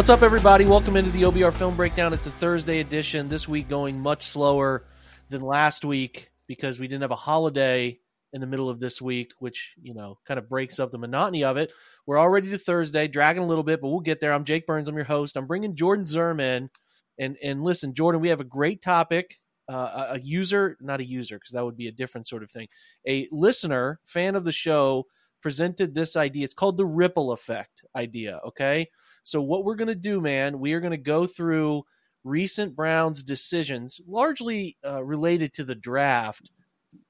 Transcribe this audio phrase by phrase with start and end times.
[0.00, 0.64] What's up, everybody?
[0.64, 2.14] Welcome into the OBR Film Breakdown.
[2.14, 3.28] It's a Thursday edition.
[3.28, 4.86] This week going much slower
[5.28, 7.98] than last week because we didn't have a holiday
[8.32, 11.44] in the middle of this week, which, you know, kind of breaks up the monotony
[11.44, 11.74] of it.
[12.06, 14.32] We're already to Thursday, dragging a little bit, but we'll get there.
[14.32, 14.88] I'm Jake Burns.
[14.88, 15.36] I'm your host.
[15.36, 16.70] I'm bringing Jordan Zirm in.
[17.18, 19.38] And, and listen, Jordan, we have a great topic.
[19.68, 22.68] Uh, a user, not a user, because that would be a different sort of thing.
[23.06, 25.04] A listener, fan of the show,
[25.42, 26.44] presented this idea.
[26.44, 28.40] It's called the ripple effect idea.
[28.46, 28.88] Okay.
[29.22, 31.82] So, what we're going to do, man, we are going to go through
[32.24, 36.50] recent Browns decisions, largely uh, related to the draft,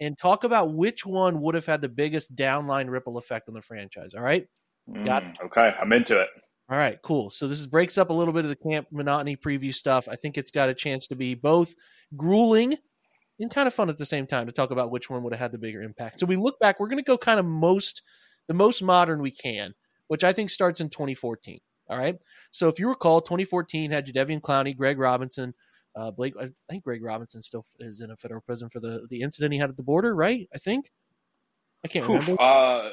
[0.01, 3.63] and talk about which one would have had the biggest downline ripple effect on the
[3.63, 4.15] franchise.
[4.15, 4.47] All right?
[5.05, 5.29] Got it?
[5.29, 6.29] Mm, okay, I'm into it.
[6.71, 7.31] All right, cool.
[7.31, 10.09] So this is, breaks up a little bit of the camp monotony preview stuff.
[10.09, 11.75] I think it's got a chance to be both
[12.17, 12.77] grueling
[13.41, 15.41] and kind of fun at the same time to talk about which one would have
[15.41, 16.21] had the bigger impact.
[16.21, 18.03] So we look back, we're going to go kind of most
[18.49, 19.75] the most modern we can,
[20.09, 21.61] which I think starts in 2014.
[21.91, 22.17] All right.
[22.53, 25.53] So if you recall, 2014 had Jadeveon Clowney, Greg Robinson,
[25.97, 26.35] uh, Blake.
[26.41, 29.59] I think Greg Robinson still is in a federal prison for the the incident he
[29.59, 30.49] had at the border, right?
[30.55, 30.91] I think.
[31.85, 32.43] I can't Oof, remember.
[32.43, 32.91] Uh,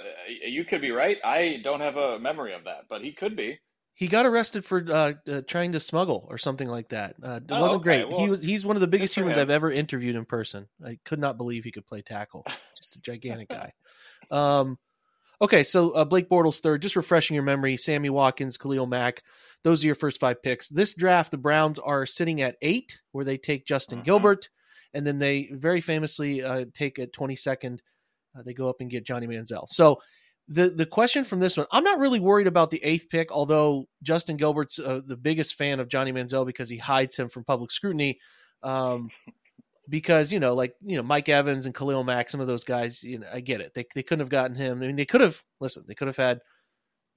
[0.48, 1.18] you could be right.
[1.24, 3.60] I don't have a memory of that, but he could be.
[3.94, 7.16] He got arrested for uh, uh, trying to smuggle or something like that.
[7.22, 8.02] Uh, it oh, wasn't okay.
[8.02, 8.10] great.
[8.10, 10.68] Well, he was he's one of the biggest humans I've ever interviewed in person.
[10.86, 12.46] I could not believe he could play tackle.
[12.78, 13.74] Just a gigantic guy.
[14.32, 14.78] Um,
[15.40, 16.82] Okay, so uh, Blake Bortles third.
[16.82, 19.22] Just refreshing your memory: Sammy Watkins, Khalil Mack.
[19.64, 20.70] Those are your first five picks.
[20.70, 24.06] This draft, the Browns are sitting at eight, where they take Justin uh-huh.
[24.06, 24.50] Gilbert,
[24.94, 27.82] and then they very famously uh, take at twenty second.
[28.38, 29.68] Uh, they go up and get Johnny Manziel.
[29.68, 30.02] So
[30.48, 33.88] the the question from this one, I'm not really worried about the eighth pick, although
[34.02, 37.70] Justin Gilbert's uh, the biggest fan of Johnny Manziel because he hides him from public
[37.70, 38.20] scrutiny.
[38.64, 39.10] Um,
[39.90, 43.04] because you know, like you know, Mike Evans and Khalil Mack, some of those guys,
[43.04, 43.74] you know, I get it.
[43.74, 44.82] They they couldn't have gotten him.
[44.82, 45.42] I mean, they could have.
[45.60, 46.40] Listen, they could have had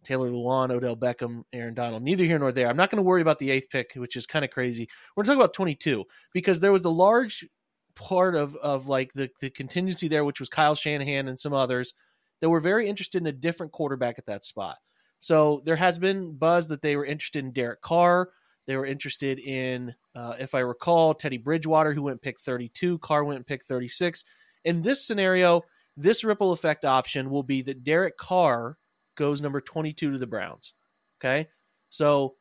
[0.05, 2.03] Taylor Lewan, Odell Beckham, Aaron Donald.
[2.03, 2.69] Neither here nor there.
[2.69, 4.89] I'm not going to worry about the eighth pick, which is kind of crazy.
[5.15, 7.47] We're going to talk about 22 because there was a large
[7.95, 11.95] part of of like the the contingency there, which was Kyle Shanahan and some others
[12.41, 14.79] that were very interested in a different quarterback at that spot.
[15.19, 18.31] So there has been buzz that they were interested in Derek Carr.
[18.71, 22.99] They were interested in, uh, if I recall, Teddy Bridgewater, who went pick 32.
[22.99, 24.23] Carr went pick 36.
[24.65, 25.63] In this scenario,
[25.97, 28.79] this ripple effect option will be that Derek Carr
[29.17, 30.75] goes number 22 to the Browns.
[31.19, 31.49] Okay.
[31.89, 32.37] So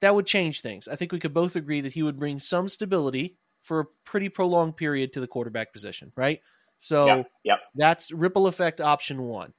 [0.00, 0.88] that would change things.
[0.88, 4.30] I think we could both agree that he would bring some stability for a pretty
[4.30, 6.40] prolonged period to the quarterback position, right?
[6.78, 7.58] So yep, yep.
[7.74, 9.52] that's ripple effect option one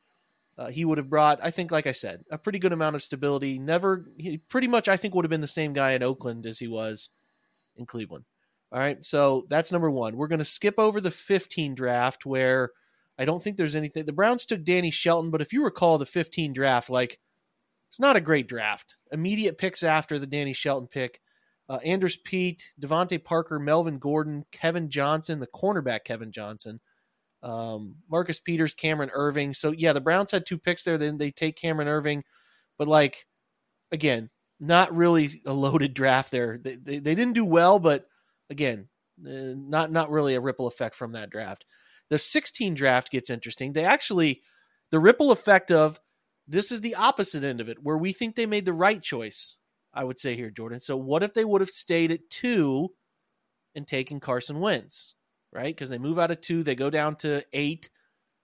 [0.58, 3.04] uh, he would have brought, I think, like I said, a pretty good amount of
[3.04, 3.58] stability.
[3.58, 6.60] Never, he pretty much, I think, would have been the same guy in Oakland as
[6.60, 7.10] he was
[7.76, 8.26] in Cleveland.
[8.72, 10.16] All right, so that's number one.
[10.16, 12.72] We're going to skip over the 15 draft where
[13.18, 14.06] I don't think there's anything.
[14.06, 17.20] The Browns took Danny Shelton, but if you recall the 15 draft, like
[17.90, 18.96] it's not a great draft.
[19.12, 21.20] Immediate picks after the Danny Shelton pick.
[21.68, 26.80] Uh, Andrus Peat, DeVante Parker, Melvin Gordon, Kevin Johnson, the cornerback Kevin Johnson,
[27.44, 29.54] um, Marcus Peters, Cameron Irving.
[29.54, 30.98] So yeah, the Browns had two picks there.
[30.98, 32.24] Then they take Cameron Irving,
[32.78, 33.26] but like
[33.92, 34.30] again,
[34.60, 36.58] not really a loaded draft there.
[36.58, 38.06] They they, they didn't do well, but
[38.50, 38.88] again,
[39.26, 41.66] uh, not not really a ripple effect from that draft.
[42.10, 43.72] The 16 draft gets interesting.
[43.72, 44.42] They actually,
[44.92, 45.98] the ripple effect of
[46.46, 49.56] this is the opposite end of it, where we think they made the right choice,
[49.94, 50.82] I would say here, Jordan.
[50.82, 52.90] So what if they would have stayed at two
[53.76, 55.16] and taken Carson Wentz,
[55.52, 55.74] right?
[55.74, 57.90] Because they move out of two, they go down to eight,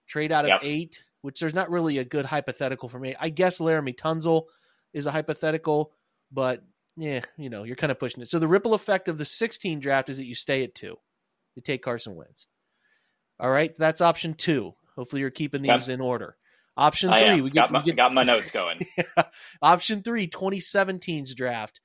[0.06, 0.60] trade out of yep.
[0.62, 3.14] eight, which there's not really a good hypothetical for me.
[3.18, 4.44] I guess Laremy Tunsil
[4.92, 5.92] is a hypothetical,
[6.32, 6.62] but
[6.96, 8.28] yeah, you know, you're kind of pushing it.
[8.28, 10.96] So the ripple effect of the 16 draft is that you stay at two.
[11.54, 12.46] You take Carson Wentz.
[13.40, 14.74] All right, that's option two.
[14.96, 15.94] Hopefully, you're keeping these yep.
[15.94, 16.36] in order.
[16.76, 18.86] Option three, we get, got, my, we get, got my notes going.
[18.96, 19.24] yeah.
[19.60, 21.80] Option three, 2017's draft.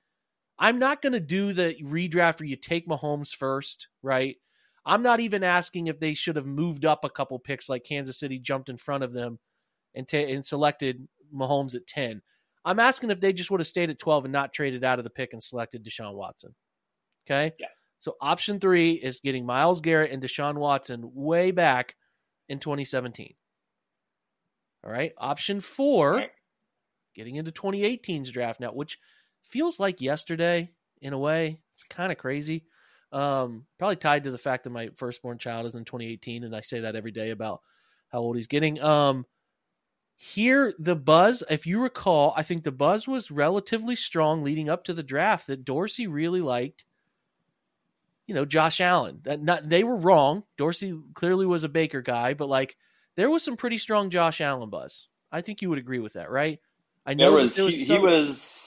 [0.59, 4.37] I'm not going to do the redraft where you take Mahomes first, right?
[4.85, 8.19] I'm not even asking if they should have moved up a couple picks like Kansas
[8.19, 9.39] City jumped in front of them
[9.95, 12.21] and, t- and selected Mahomes at 10.
[12.65, 15.03] I'm asking if they just would have stayed at 12 and not traded out of
[15.03, 16.55] the pick and selected Deshaun Watson.
[17.25, 17.53] Okay?
[17.59, 17.67] Yeah.
[17.99, 21.95] So option three is getting Myles Garrett and Deshaun Watson way back
[22.49, 23.33] in 2017.
[24.83, 25.13] All right.
[25.17, 26.25] Option four,
[27.15, 28.99] getting into 2018's draft now, which
[29.49, 30.69] feels like yesterday
[31.01, 31.59] in a way.
[31.73, 32.65] It's kind of crazy.
[33.13, 36.61] Um, probably tied to the fact that my firstborn child is in 2018, and I
[36.61, 37.61] say that every day about
[38.11, 38.81] how old he's getting.
[38.81, 39.25] Um,
[40.15, 44.85] here, the buzz, if you recall, I think the buzz was relatively strong leading up
[44.85, 46.85] to the draft that Dorsey really liked.
[48.25, 49.19] You know, Josh Allen.
[49.23, 50.43] That not they were wrong.
[50.57, 52.77] Dorsey clearly was a Baker guy, but like
[53.15, 55.07] there was some pretty strong Josh Allen buzz.
[55.31, 56.59] I think you would agree with that, right?
[57.05, 57.97] I know there was, was he, some...
[57.97, 58.62] he, was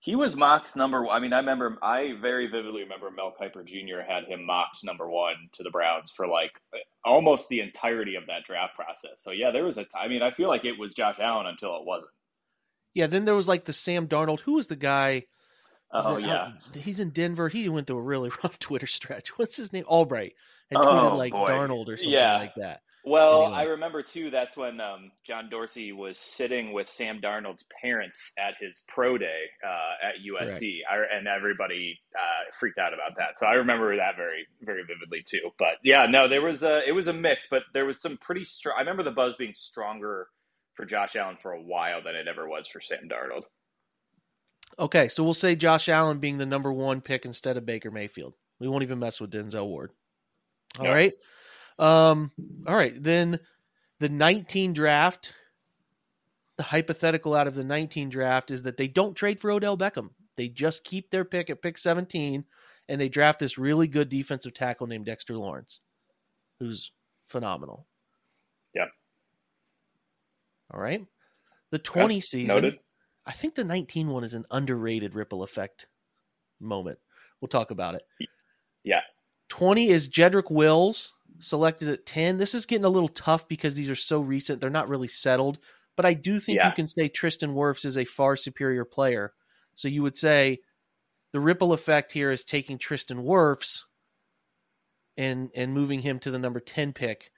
[0.00, 1.16] he was mocked number one.
[1.16, 4.00] I mean, I remember I very vividly remember Mel Kiper Jr.
[4.06, 8.26] had him mocked number one to the Browns for like uh, almost the entirety of
[8.26, 9.18] that draft process.
[9.18, 9.84] So yeah, there was a.
[9.84, 12.12] T- I mean, I feel like it was Josh Allen until it wasn't.
[12.94, 14.40] Yeah, then there was like the Sam Darnold.
[14.40, 15.24] Who was the guy?
[15.92, 17.48] Oh yeah, he's in Denver.
[17.48, 19.36] He went through a really rough Twitter stretch.
[19.38, 19.84] What's his name?
[19.86, 20.34] Albright
[20.72, 21.48] tweeted oh, like boy.
[21.48, 22.36] Darnold or something yeah.
[22.38, 22.82] like that.
[23.08, 23.58] Well, anyway.
[23.58, 24.30] I remember too.
[24.30, 29.44] That's when um, John Dorsey was sitting with Sam Darnold's parents at his pro day
[29.64, 33.38] uh, at USC, I, and everybody uh, freaked out about that.
[33.38, 35.50] So I remember that very, very vividly too.
[35.58, 38.44] But yeah, no, there was a it was a mix, but there was some pretty
[38.44, 38.76] strong.
[38.76, 40.28] I remember the buzz being stronger
[40.74, 43.44] for Josh Allen for a while than it ever was for Sam Darnold.
[44.78, 48.34] Okay, so we'll say Josh Allen being the number one pick instead of Baker Mayfield.
[48.60, 49.92] We won't even mess with Denzel Ward.
[50.78, 50.92] All no.
[50.92, 51.14] right.
[51.78, 52.32] Um,
[52.66, 53.38] all right, then
[54.00, 55.34] the 19 draft.
[56.56, 60.10] The hypothetical out of the 19 draft is that they don't trade for Odell Beckham.
[60.36, 62.44] They just keep their pick at pick 17
[62.88, 65.80] and they draft this really good defensive tackle named Dexter Lawrence,
[66.58, 66.92] who's
[67.26, 67.86] phenomenal.
[68.74, 68.86] Yeah.
[70.72, 71.04] All right.
[71.70, 72.20] The 20 okay.
[72.20, 72.54] season.
[72.54, 72.78] Noted.
[73.26, 75.86] I think the 19 one is an underrated ripple effect
[76.60, 76.98] moment.
[77.40, 78.02] We'll talk about it.
[78.84, 79.00] Yeah.
[79.50, 82.38] 20 is Jedrick Wills selected at 10.
[82.38, 84.60] This is getting a little tough because these are so recent.
[84.60, 85.58] They're not really settled.
[85.96, 86.68] But I do think yeah.
[86.68, 89.32] you can say Tristan Wirfs is a far superior player.
[89.74, 90.60] So you would say
[91.32, 93.82] the ripple effect here is taking Tristan Wirfs
[95.16, 97.30] and and moving him to the number 10 pick.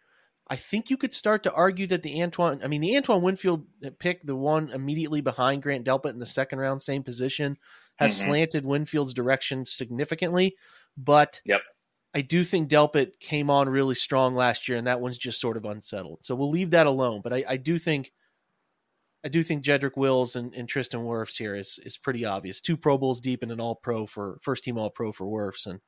[0.49, 3.67] I think you could start to argue that the Antoine, I mean, the Antoine Winfield
[4.01, 7.57] pick, the one immediately behind Grant Delpit in the second round, same position,
[7.97, 8.29] has mm-hmm.
[8.29, 10.57] slanted Winfield's direction significantly.
[10.97, 11.61] But yep.
[12.15, 15.57] I do think Delpit came on really strong last year, and that one's just sort
[15.57, 16.19] of unsettled.
[16.23, 17.21] So we'll leave that alone.
[17.23, 18.11] But I, I do think
[19.25, 22.61] I do think Jedrick Wills and, and, Tristan Wirfs here is is pretty obvious.
[22.61, 25.67] Two Pro Bowls deep and an All Pro for first team All Pro for Wirfs,
[25.67, 25.81] and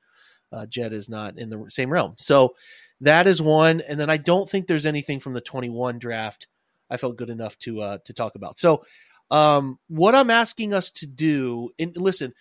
[0.52, 2.14] uh, Jed is not in the same realm.
[2.18, 2.54] So
[3.00, 3.80] that is one.
[3.80, 6.46] And then I don't think there's anything from the 21 draft
[6.88, 8.58] I felt good enough to uh, to talk about.
[8.58, 8.84] So
[9.30, 12.34] um, what I'm asking us to do, and listen,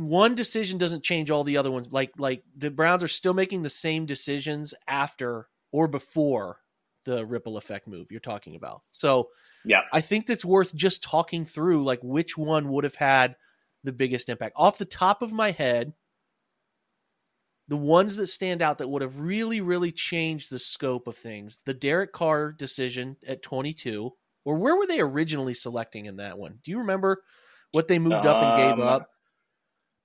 [0.00, 1.88] one decision doesn't change all the other ones.
[1.90, 6.56] Like like the Browns are still making the same decisions after or before
[7.04, 8.82] the ripple effect move you're talking about.
[8.92, 9.28] So
[9.64, 13.36] yeah, I think that's worth just talking through like which one would have had
[13.84, 14.54] the biggest impact.
[14.56, 15.92] Off the top of my head,
[17.68, 21.60] the ones that stand out that would have really, really changed the scope of things.
[21.66, 24.10] The Derek Carr decision at 22,
[24.46, 26.58] or where were they originally selecting in that one?
[26.64, 27.22] Do you remember
[27.70, 29.10] what they moved up and gave um, up?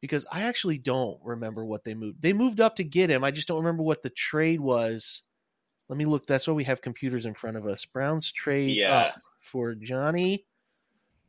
[0.01, 2.21] Because I actually don't remember what they moved.
[2.21, 3.23] They moved up to get him.
[3.23, 5.23] I just don't remember what the trade was.
[5.89, 6.27] Let me look.
[6.27, 7.85] That's why we have computers in front of us.
[7.85, 9.11] Browns trade yeah.
[9.39, 10.45] for Johnny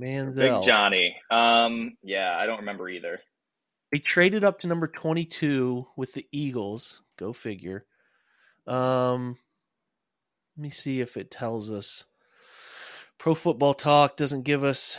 [0.00, 0.34] Manziel.
[0.34, 1.16] Big Johnny.
[1.30, 3.18] Um, yeah, I don't remember either.
[3.92, 7.02] They traded up to number 22 with the Eagles.
[7.18, 7.86] Go figure.
[8.66, 9.36] Um,
[10.56, 12.04] let me see if it tells us.
[13.18, 14.98] Pro Football Talk doesn't give us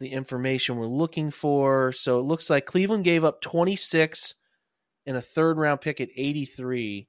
[0.00, 1.92] the information we're looking for.
[1.92, 4.34] So it looks like Cleveland gave up 26
[5.06, 7.08] and a third round pick at 83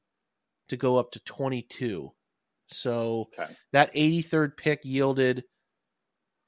[0.70, 2.12] to go up to 22.
[2.68, 3.52] So okay.
[3.74, 5.44] that 83rd pick yielded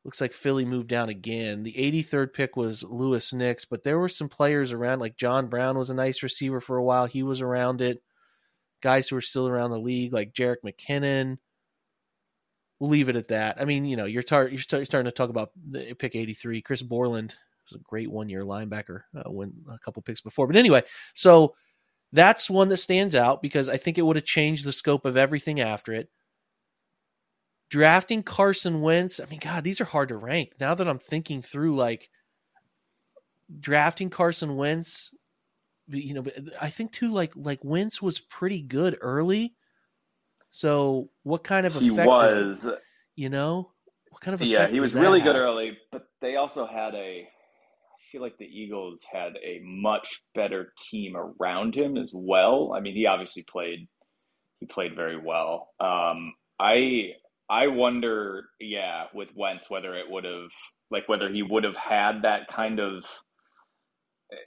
[0.04, 1.64] looks like Philly moved down again.
[1.64, 5.78] The 83rd pick was Louis Nix, but there were some players around like John Brown
[5.78, 7.06] was a nice receiver for a while.
[7.06, 8.02] He was around it.
[8.82, 11.38] Guys who are still around the league like Jerick McKinnon.
[12.82, 13.62] We'll leave it at that.
[13.62, 16.16] I mean, you know, you're, tar- you're, start- you're starting to talk about the pick
[16.16, 16.64] 83.
[16.64, 17.36] Chris Borland
[17.70, 19.30] was a great one year linebacker uh,
[19.72, 20.48] a couple picks before.
[20.48, 20.82] But anyway,
[21.14, 21.54] so
[22.12, 25.16] that's one that stands out because I think it would have changed the scope of
[25.16, 26.10] everything after it.
[27.70, 30.54] Drafting Carson Wentz, I mean, God, these are hard to rank.
[30.60, 32.10] Now that I'm thinking through, like
[33.60, 35.12] drafting Carson Wentz,
[35.88, 36.24] you know,
[36.60, 39.54] I think too, like like Wentz was pretty good early.
[40.52, 41.86] So what kind of effect?
[41.86, 42.68] He was,
[43.16, 43.72] you know,
[44.10, 45.34] what kind of yeah, he was really have?
[45.34, 47.28] good early, but they also had a
[48.12, 52.74] feel like the Eagles had a much better team around him as well.
[52.76, 53.88] I mean, he obviously played
[54.60, 55.70] he played very well.
[55.80, 57.14] Um, I
[57.50, 60.52] I wonder, yeah, with Wentz whether it would have
[60.92, 63.06] like whether he would have had that kind of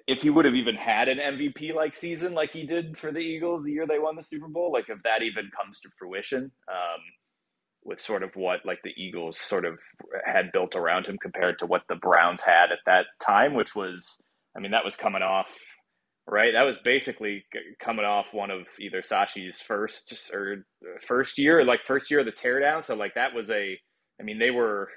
[0.07, 3.19] if he would have even had an MVP like season like he did for the
[3.19, 6.50] Eagles the year they won the Super Bowl, like if that even comes to fruition.
[6.69, 7.00] Um,
[7.85, 9.79] with sort of what like the Eagles sort of
[10.25, 14.21] had built around him compared to what the Browns had at that time, which was,
[14.57, 15.47] I mean, that was coming off,
[16.26, 16.53] right?
[16.55, 17.45] That was basically
[17.83, 20.64] coming off one of either Sashi's first or
[21.07, 22.85] first year, like first year of the teardown.
[22.85, 23.79] So like that was a,
[24.19, 24.88] I mean, they were,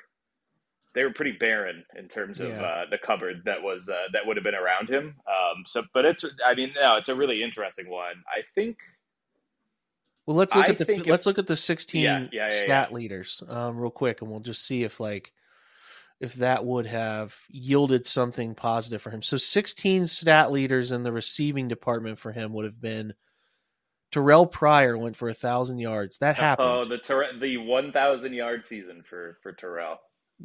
[0.93, 2.61] they were pretty barren in terms of yeah.
[2.61, 5.15] uh, the cupboard that was uh, that would have been around him.
[5.27, 8.15] Um, so, but it's, I mean, no, it's a really interesting one.
[8.27, 8.77] I think
[10.27, 12.91] well, let's look I at the if, let's look at the 16 yeah, yeah, stat
[12.91, 15.31] leaders um, real quick, and we'll just see if like
[16.19, 19.21] if that would have yielded something positive for him.
[19.21, 23.13] So 16 stat leaders in the receiving department for him would have been
[24.11, 26.17] Terrell Pryor went for a thousand yards.
[26.17, 26.67] That happened.
[26.69, 29.97] Oh, the ter- the 1,000 yard season for for Terrell.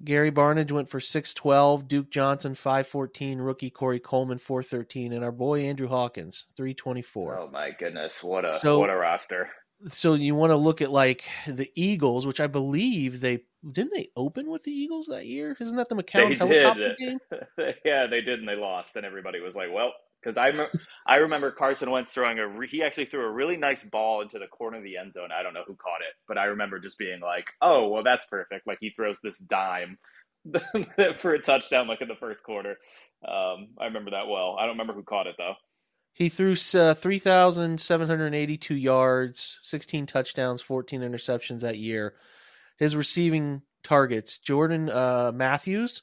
[0.04, 5.62] Gary Barnidge went for 612, Duke Johnson 514, rookie Corey Coleman 413, and our boy
[5.62, 7.38] Andrew Hawkins 324.
[7.38, 9.48] Oh my goodness, what a so, what a roster
[9.88, 14.08] so you want to look at like the Eagles, which I believe they didn't they
[14.16, 15.56] open with the Eagles that year?
[15.60, 16.98] Isn't that the McCown they helicopter did.
[16.98, 17.18] game?
[17.84, 20.66] yeah, they did, and they lost, and everybody was like, "Well," because I
[21.06, 24.38] I remember Carson Wentz throwing a re- he actually threw a really nice ball into
[24.38, 25.30] the corner of the end zone.
[25.32, 28.26] I don't know who caught it, but I remember just being like, "Oh, well, that's
[28.26, 29.98] perfect." Like he throws this dime
[31.16, 32.76] for a touchdown, like in the first quarter.
[33.26, 34.56] Um, I remember that well.
[34.58, 35.54] I don't remember who caught it though.
[36.14, 42.16] He threw uh, 3,782 yards, 16 touchdowns, 14 interceptions that year.
[42.76, 46.02] His receiving targets Jordan uh, Matthews,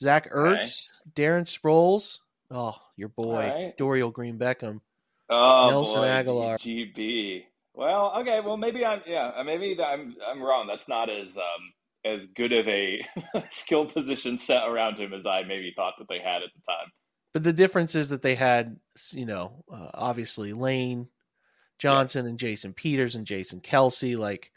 [0.00, 1.22] Zach Ertz, okay.
[1.22, 2.18] Darren Sproles.
[2.50, 3.78] Oh, your boy, right.
[3.78, 4.80] Dorial Green Beckham.
[5.28, 6.58] Oh, Nelson boy, Agholor.
[6.58, 7.44] GB.
[7.74, 8.40] Well, okay.
[8.44, 9.00] Well, maybe I'm.
[9.06, 10.16] Yeah, maybe I'm.
[10.28, 10.66] I'm wrong.
[10.66, 11.72] That's not as um
[12.04, 13.02] as good of a
[13.50, 16.90] skill position set around him as I maybe thought that they had at the time.
[17.32, 18.76] But the difference is that they had,
[19.12, 21.08] you know, uh, obviously Lane
[21.78, 22.30] Johnson yeah.
[22.30, 24.18] and Jason Peters and Jason Kelce.
[24.18, 24.50] Like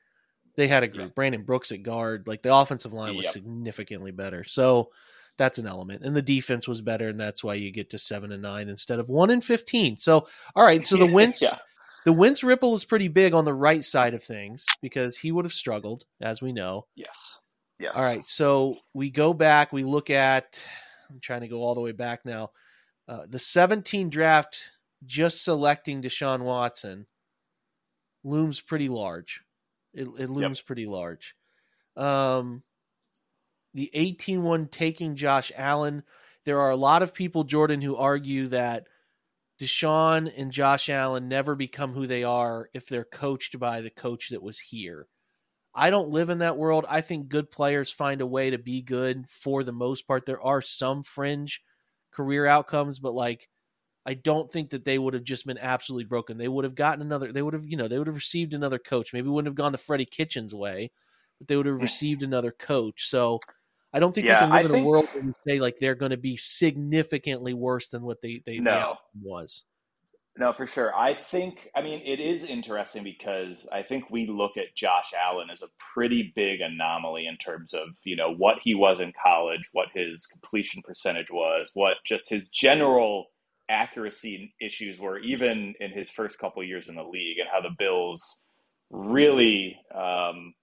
[0.55, 1.09] they had a group.
[1.09, 1.13] Yeah.
[1.15, 2.27] Brandon Brooks at guard.
[2.27, 3.33] Like the offensive line was yep.
[3.33, 4.43] significantly better.
[4.43, 4.89] So
[5.37, 6.03] that's an element.
[6.03, 8.99] And the defense was better, and that's why you get to seven and nine instead
[8.99, 9.97] of one and fifteen.
[9.97, 11.57] So all right, so the Wentz yeah.
[12.05, 15.45] the Wentz ripple is pretty big on the right side of things because he would
[15.45, 16.85] have struggled, as we know.
[16.95, 17.39] Yes.
[17.79, 17.93] Yes.
[17.95, 18.23] All right.
[18.23, 20.63] So we go back, we look at
[21.09, 22.51] I'm trying to go all the way back now.
[23.07, 24.71] Uh, the 17 draft
[25.05, 27.05] just selecting Deshaun Watson
[28.23, 29.41] looms pretty large.
[29.93, 30.65] It, it looms yep.
[30.65, 31.35] pretty large.
[31.95, 32.63] Um,
[33.73, 36.03] the 18 one taking Josh Allen.
[36.45, 38.87] There are a lot of people, Jordan, who argue that
[39.59, 44.29] Deshaun and Josh Allen never become who they are if they're coached by the coach
[44.29, 45.07] that was here.
[45.75, 46.85] I don't live in that world.
[46.87, 50.25] I think good players find a way to be good for the most part.
[50.25, 51.61] There are some fringe
[52.11, 53.47] career outcomes, but like
[54.05, 56.37] I don't think that they would have just been absolutely broken.
[56.37, 58.79] They would have gotten another they would have, you know, they would have received another
[58.79, 59.13] coach.
[59.13, 60.91] Maybe wouldn't have gone the Freddie Kitchens way,
[61.39, 63.07] but they would have received another coach.
[63.07, 63.39] So
[63.93, 64.85] I don't think yeah, we can live I in think...
[64.85, 68.41] a world where we say like they're going to be significantly worse than what they
[68.45, 68.97] they no.
[69.21, 69.63] was.
[70.35, 70.95] No, for sure.
[70.95, 75.49] I think, I mean, it is interesting because I think we look at Josh Allen
[75.51, 79.69] as a pretty big anomaly in terms of, you know, what he was in college,
[79.73, 83.27] what his completion percentage was, what just his general
[83.69, 87.75] accuracy issues were, even in his first couple years in the league, and how the
[87.77, 88.39] Bills
[88.89, 90.55] really, um,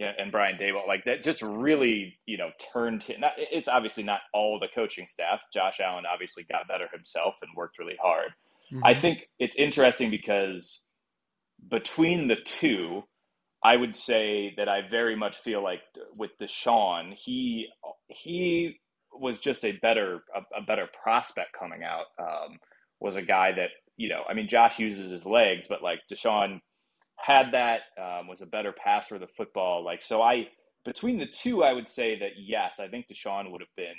[0.00, 3.20] and Brian Daboll, like that just really, you know, turned him.
[3.20, 5.40] Not, it's obviously not all the coaching staff.
[5.52, 8.30] Josh Allen obviously got better himself and worked really hard.
[8.72, 8.84] Mm-hmm.
[8.84, 10.82] I think it's interesting because
[11.70, 13.02] between the two,
[13.62, 15.80] I would say that I very much feel like
[16.18, 17.68] with Deshaun, he
[18.08, 18.78] he
[19.12, 22.06] was just a better a, a better prospect coming out.
[22.18, 22.58] Um,
[23.00, 26.60] was a guy that you know, I mean, Josh uses his legs, but like Deshaun
[27.18, 29.84] had that um, was a better passer of the football.
[29.84, 30.48] Like so, I
[30.84, 33.94] between the two, I would say that yes, I think Deshaun would have been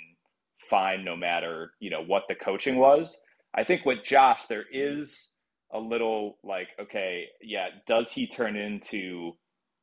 [0.70, 3.16] fine no matter you know what the coaching was.
[3.54, 5.30] I think with Josh, there is
[5.72, 9.32] a little like okay, yeah, does he turn into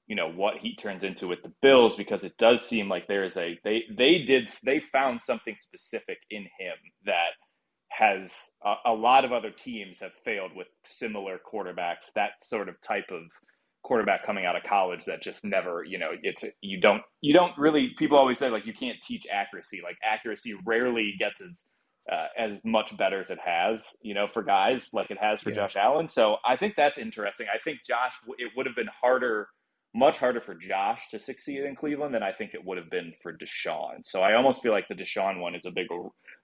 [0.07, 3.23] you know what he turns into with the Bills because it does seem like there
[3.25, 6.75] is a they they did they found something specific in him
[7.05, 7.31] that
[8.03, 8.31] has
[8.65, 13.09] a, a, lot of other teams have failed with similar quarterbacks that sort of type
[13.11, 13.23] of
[13.83, 17.51] quarterback coming out of college that just never you know it's you don't you don't
[17.57, 19.81] really people always say like you can't teach accuracy.
[19.83, 21.65] Like accuracy rarely gets as
[22.11, 25.49] uh, as much better as it has you know for guys like it has for
[25.49, 25.55] yeah.
[25.57, 26.09] Josh Allen.
[26.09, 27.47] So I think that's interesting.
[27.53, 29.47] I think Josh it would have been harder
[29.95, 33.13] much harder for Josh to succeed in Cleveland than I think it would have been
[33.21, 34.01] for Deshaun.
[34.05, 35.97] So I almost feel like the Deshaun one is a bigger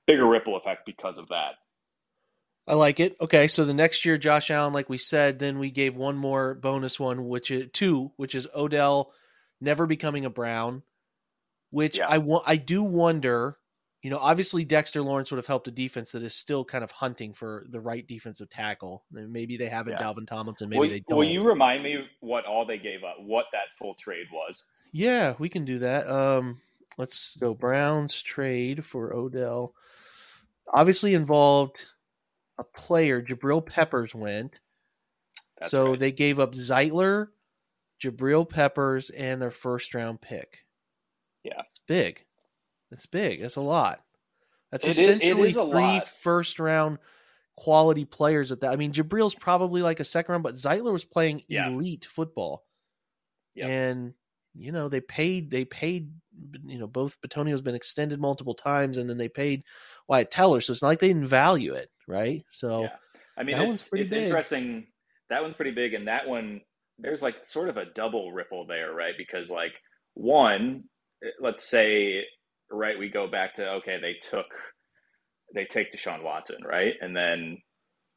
[0.05, 1.53] bigger ripple effect because of that.
[2.67, 3.15] I like it.
[3.19, 6.53] Okay, so the next year, Josh Allen, like we said, then we gave one more
[6.53, 9.11] bonus one, which is two, which is Odell
[9.59, 10.83] never becoming a Brown.
[11.71, 12.07] Which yeah.
[12.07, 13.58] I want, I do wonder
[14.01, 16.91] you know, obviously Dexter Lawrence would have helped a defense that is still kind of
[16.91, 19.03] hunting for the right defensive tackle.
[19.11, 20.03] Maybe they have it, yeah.
[20.03, 20.69] Dalvin Tomlinson.
[20.69, 21.17] Maybe will, they don't.
[21.17, 24.63] Will you remind me what all they gave up, what that full trade was?
[24.93, 26.09] Yeah, we can do that.
[26.09, 26.61] Um,
[26.97, 27.53] let's go.
[27.53, 29.73] Browns trade for Odell.
[30.73, 31.85] Obviously involved
[32.57, 33.21] a player.
[33.21, 34.61] Jabril Peppers went.
[35.59, 35.99] That's so right.
[35.99, 37.27] they gave up Zeitler,
[38.01, 40.59] Jabril Peppers, and their first round pick.
[41.43, 42.23] Yeah, it's big.
[42.89, 43.41] That's big.
[43.41, 44.01] That's a lot.
[44.71, 46.07] That's it essentially is, three lot.
[46.07, 46.99] first round
[47.55, 48.71] quality players at that.
[48.71, 51.67] I mean, Jabril's probably like a second round, but Zeitler was playing yeah.
[51.67, 52.63] elite football.
[53.55, 53.69] Yep.
[53.69, 54.13] And
[54.55, 56.11] you know, they paid they paid
[56.65, 59.63] you know, both Bitonio's been extended multiple times and then they paid
[60.07, 60.61] Wyatt Teller.
[60.61, 62.45] So it's not like they didn't value it, right?
[62.49, 62.89] So yeah.
[63.37, 64.23] I mean it's, it's big.
[64.23, 64.87] interesting.
[65.29, 66.61] That one's pretty big and that one
[66.97, 69.13] there's like sort of a double ripple there, right?
[69.17, 69.73] Because like
[70.13, 70.85] one,
[71.41, 72.23] let's say
[72.71, 74.47] right, we go back to okay, they took
[75.53, 76.93] they take Deshaun Watson, right?
[77.01, 77.57] And then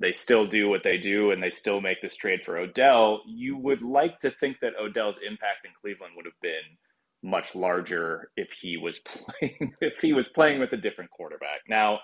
[0.01, 3.23] they still do what they do and they still make this trade for Odell.
[3.27, 6.77] You would like to think that Odell's impact in Cleveland would have been
[7.23, 11.61] much larger if he was playing if he was playing with a different quarterback.
[11.69, 12.01] Now,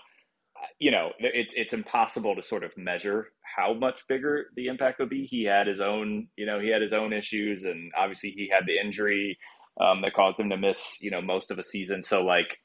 [0.79, 5.09] you know, it, it's impossible to sort of measure how much bigger the impact would
[5.09, 5.27] be.
[5.27, 8.65] He had his own, you know, he had his own issues, and obviously he had
[8.67, 9.39] the injury
[9.81, 12.03] um, that caused him to miss, you know, most of a season.
[12.03, 12.59] So like,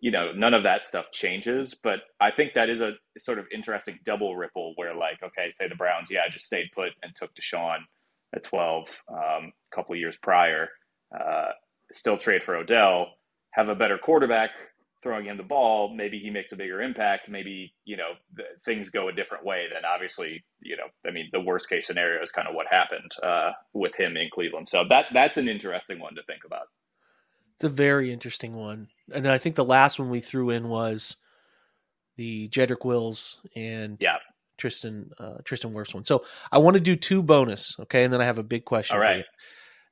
[0.00, 1.74] you know, none of that stuff changes.
[1.82, 5.68] But I think that is a sort of interesting double ripple where like, okay, say
[5.68, 7.78] the Browns, yeah, just stayed put and took Deshaun
[8.34, 10.68] at 12 um, a couple years prior,
[11.18, 11.50] uh,
[11.92, 13.08] still trade for Odell,
[13.52, 14.50] have a better quarterback
[15.06, 17.28] throwing him the ball, maybe he makes a bigger impact.
[17.28, 18.10] Maybe you know
[18.64, 19.66] things go a different way.
[19.72, 23.12] Then obviously, you know, I mean, the worst case scenario is kind of what happened
[23.22, 24.68] uh, with him in Cleveland.
[24.68, 26.66] So that that's an interesting one to think about.
[27.54, 31.16] It's a very interesting one, and I think the last one we threw in was
[32.16, 34.16] the Jedrick Wills and yeah.
[34.58, 36.04] Tristan uh, Tristan Wirfs one.
[36.04, 38.96] So I want to do two bonus, okay, and then I have a big question.
[38.96, 39.24] All right.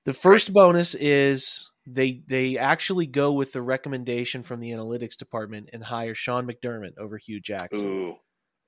[0.04, 0.54] The first right.
[0.54, 6.14] bonus is they they actually go with the recommendation from the analytics department and hire
[6.14, 8.16] Sean McDermott over Hue Jackson ooh, ooh,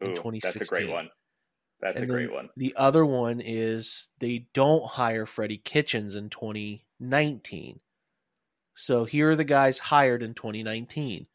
[0.01, 0.59] in 2016.
[0.59, 1.09] That's a great one.
[1.81, 2.49] That's and a great one.
[2.57, 7.81] The other one is they don't hire Freddie Kitchens in 2019.
[8.75, 11.27] So here are the guys hired in 2019.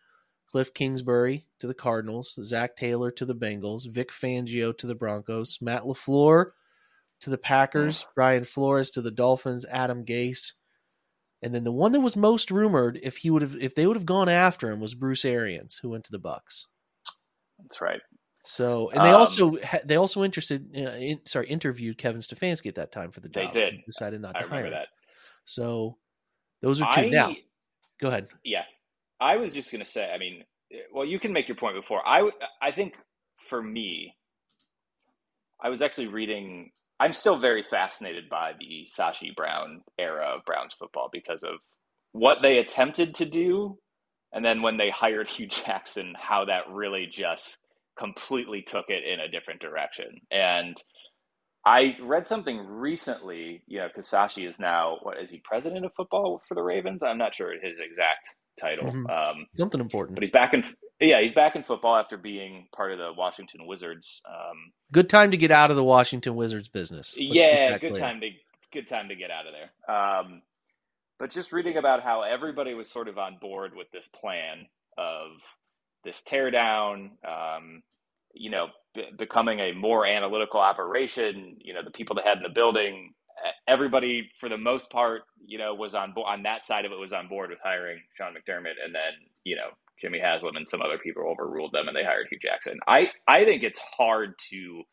[0.48, 5.58] Cliff Kingsbury to the Cardinals, Zac Taylor to the Bengals, Vic Fangio to the Broncos,
[5.62, 6.52] Matt LaFleur
[7.22, 10.54] to the Packers, Brian Flores to the Dolphins, Adam Gase
[11.42, 13.98] and then the one that was most rumored, if he would have, if they would
[13.98, 16.68] have gone after him, was Bruce Arians, who went to the Bucks.
[17.60, 18.02] That's right.
[18.44, 22.76] So, and they um, also they also interested, uh, in, sorry, interviewed Kevin Stefanski at
[22.76, 23.54] that time for the job.
[23.54, 23.74] They did.
[23.86, 24.88] Decided not to I hire that.
[25.46, 25.98] So,
[26.62, 27.02] those are two.
[27.02, 27.36] I, now,
[28.00, 28.28] go ahead.
[28.44, 28.64] Yeah,
[29.20, 30.10] I was just going to say.
[30.12, 30.44] I mean,
[30.94, 32.02] well, you can make your point before.
[32.08, 32.30] I
[32.62, 32.96] I think
[33.48, 34.16] for me,
[35.62, 36.72] I was actually reading
[37.02, 41.56] I'm still very fascinated by the Sashi Brown era of Browns football because of
[42.12, 43.80] what they attempted to do,
[44.32, 47.58] and then when they hired Hue Jackson, how that really just
[47.98, 50.22] completely took it in a different direction.
[50.30, 50.78] And
[51.66, 55.94] I read something recently, you know, because Sashi is now what is he president of
[55.98, 57.02] football for the Ravens?
[57.02, 58.92] I'm not sure his exact title.
[58.92, 59.08] Mm-hmm.
[59.08, 60.64] Um, something important, but he's back in
[61.02, 64.22] Yeah, he's back in football after being part of the Washington Wizards.
[64.30, 67.18] Um, good time to get out of the Washington Wizards business.
[67.20, 68.02] Let's yeah, good clear.
[68.02, 68.30] time to
[68.72, 69.96] good time to get out of there.
[69.96, 70.44] Um,
[71.18, 75.32] but just reading about how everybody was sort of on board with this plan of
[76.04, 77.82] this teardown, um,
[78.34, 81.58] you know, b- becoming a more analytical operation.
[81.60, 83.14] You know, the people that had in the building,
[83.68, 87.00] everybody for the most part, you know, was on board on that side of it
[87.00, 89.70] was on board with hiring Sean McDermott, and then you know
[90.02, 92.80] Jimmy Haslam and some other people overruled them, and they hired Hue Jackson.
[92.88, 94.84] I I think it's hard to.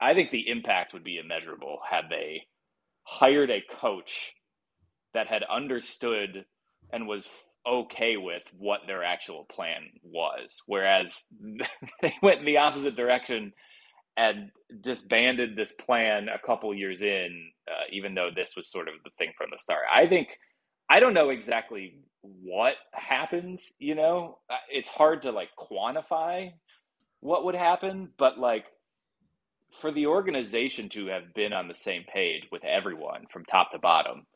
[0.00, 2.42] I think the impact would be immeasurable had they
[3.02, 4.32] hired a coach
[5.14, 6.44] that had understood
[6.92, 7.28] and was
[7.66, 10.62] okay with what their actual plan was.
[10.66, 11.22] Whereas
[12.02, 13.52] they went in the opposite direction
[14.16, 18.94] and disbanded this plan a couple years in, uh, even though this was sort of
[19.04, 19.84] the thing from the start.
[19.92, 20.28] I think,
[20.88, 24.38] I don't know exactly what happens, you know?
[24.50, 26.50] Uh, it's hard to like quantify
[27.20, 28.64] what would happen, but like
[29.80, 33.78] for the organization to have been on the same page with everyone from top to
[33.78, 34.26] bottom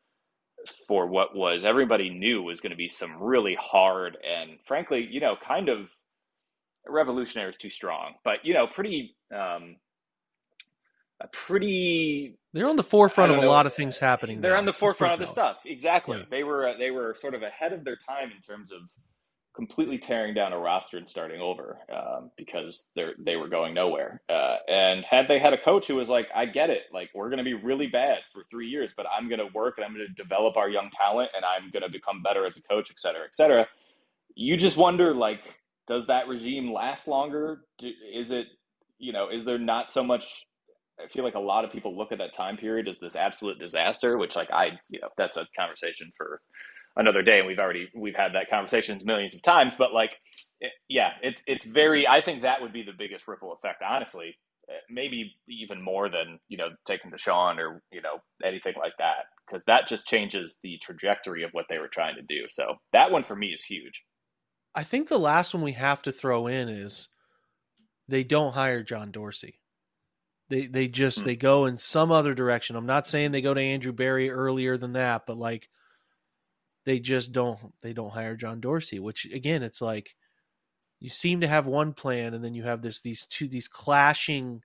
[0.87, 5.21] for what was everybody knew was going to be some really hard and frankly, you
[5.21, 5.91] know, kind of
[6.87, 9.77] revolutionary is too strong, but you know, pretty um
[11.23, 14.41] a pretty they're on the forefront of a lot of things happening.
[14.41, 14.59] They're now.
[14.59, 15.59] on the forefront of the stuff.
[15.65, 16.19] Exactly.
[16.19, 16.25] Yeah.
[16.31, 18.81] They were they were sort of ahead of their time in terms of
[19.55, 24.23] completely tearing down a roster and starting over um, because they they were going nowhere.
[24.29, 27.29] Uh, and had they had a coach who was like, "I get it, like we're
[27.29, 29.95] going to be really bad for three years, but I'm going to work and I'm
[29.95, 32.91] going to develop our young talent and I'm going to become better as a coach,
[32.91, 33.67] et cetera, et cetera,"
[34.35, 37.63] you just wonder like, does that regime last longer?
[37.79, 38.47] Do, is it,
[38.99, 40.45] you know, is there not so much?
[41.05, 43.59] I feel like a lot of people look at that time period as this absolute
[43.59, 46.41] disaster, which like I, you know, that's a conversation for
[46.97, 50.17] another day and we've already we've had that conversation millions of times but like
[50.61, 54.37] it, yeah it's it's very i think that would be the biggest ripple effect honestly
[54.69, 59.25] eh, maybe even more than you know taking Deshaun or you know anything like that
[59.47, 63.11] because that just changes the trajectory of what they were trying to do so that
[63.11, 64.03] one for me is huge.
[64.75, 67.09] I think the last one we have to throw in is
[68.09, 69.61] they don't hire john dorsey
[70.53, 73.61] they they just they go in some other direction i'm not saying they go to
[73.61, 75.69] andrew berry earlier than that but like
[76.85, 80.15] they just don't they don't hire John Dorsey, which again, it's like
[81.01, 84.63] you seem to have one plan and then you have this these two these clashing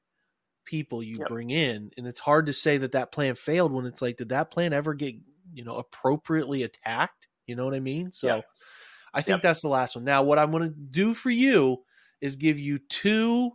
[0.66, 1.30] people you yep.
[1.30, 4.30] bring in and it's hard to say that that plan failed when it's like did
[4.30, 5.16] that plan ever get
[5.54, 8.46] you know appropriately attacked you know what i mean so yep.
[9.14, 9.42] i think yep.
[9.42, 11.78] that's the last one now what i'm going to do for you
[12.20, 13.50] is give you two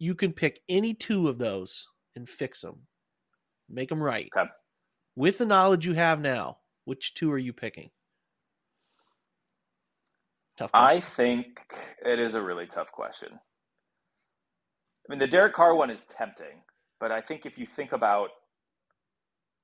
[0.00, 1.86] you can pick any two of those
[2.16, 2.80] and fix them
[3.68, 4.50] make them right okay.
[5.14, 7.90] with the knowledge you have now which two are you picking
[10.60, 10.98] Tough question.
[10.98, 11.46] I think
[12.04, 13.28] it is a really tough question.
[13.32, 16.60] I mean, the Derek Carr one is tempting,
[17.00, 18.28] but I think if you think about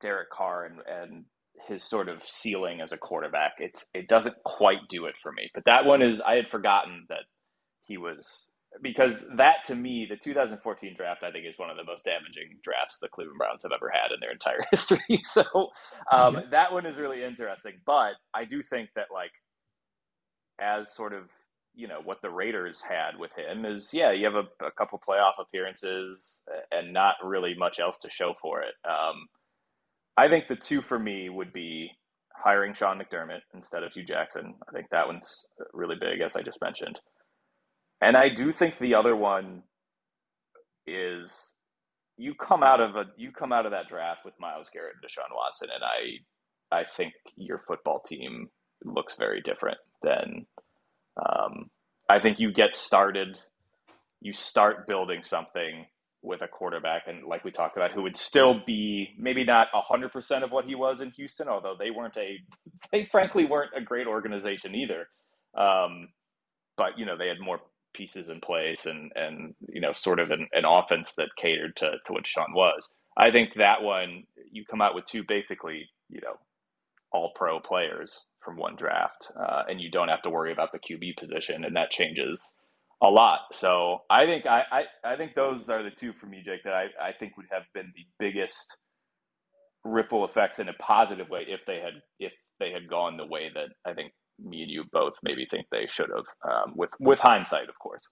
[0.00, 1.24] Derek Carr and, and
[1.68, 5.50] his sort of ceiling as a quarterback, it's it doesn't quite do it for me.
[5.52, 7.24] But that one is I had forgotten that
[7.84, 8.46] he was
[8.82, 12.58] because that to me, the 2014 draft, I think is one of the most damaging
[12.62, 15.00] drafts the Cleveland Browns have ever had in their entire history.
[15.24, 15.42] So
[16.10, 16.50] um, mm-hmm.
[16.50, 17.74] that one is really interesting.
[17.84, 19.32] But I do think that like
[20.60, 21.24] as sort of
[21.74, 24.98] you know what the Raiders had with him is yeah you have a, a couple
[25.06, 26.40] playoff appearances
[26.72, 28.74] and not really much else to show for it.
[28.88, 29.26] Um,
[30.16, 31.90] I think the two for me would be
[32.34, 34.54] hiring Sean McDermott instead of Hue Jackson.
[34.68, 36.98] I think that one's really big, as I just mentioned.
[38.00, 39.62] And I do think the other one
[40.86, 41.52] is
[42.16, 45.04] you come out of a you come out of that draft with Myles Garrett and
[45.10, 48.48] Deshaun Watson, and I I think your football team
[48.84, 50.46] looks very different than
[51.18, 51.70] um,
[52.08, 53.38] I think you get started,
[54.20, 55.86] you start building something
[56.22, 60.12] with a quarterback, and like we talked about, who would still be maybe not hundred
[60.12, 62.38] percent of what he was in Houston, although they weren't a,
[62.92, 65.08] they frankly weren't a great organization either.
[65.56, 66.08] Um,
[66.76, 67.60] but you know they had more
[67.96, 71.92] pieces in place, and and you know sort of an, an offense that catered to
[72.06, 72.88] to what Sean was.
[73.16, 76.34] I think that one you come out with two basically you know
[77.12, 80.78] all pro players from one draft, uh, and you don't have to worry about the
[80.78, 82.52] QB position, and that changes
[83.02, 83.40] a lot.
[83.52, 86.74] So I think I, I, I think those are the two for me, Jake, that
[86.74, 88.76] I, I think would have been the biggest
[89.84, 93.50] ripple effects in a positive way if they had if they had gone the way
[93.54, 97.18] that I think me and you both maybe think they should have, um, with with
[97.18, 98.02] hindsight, of course.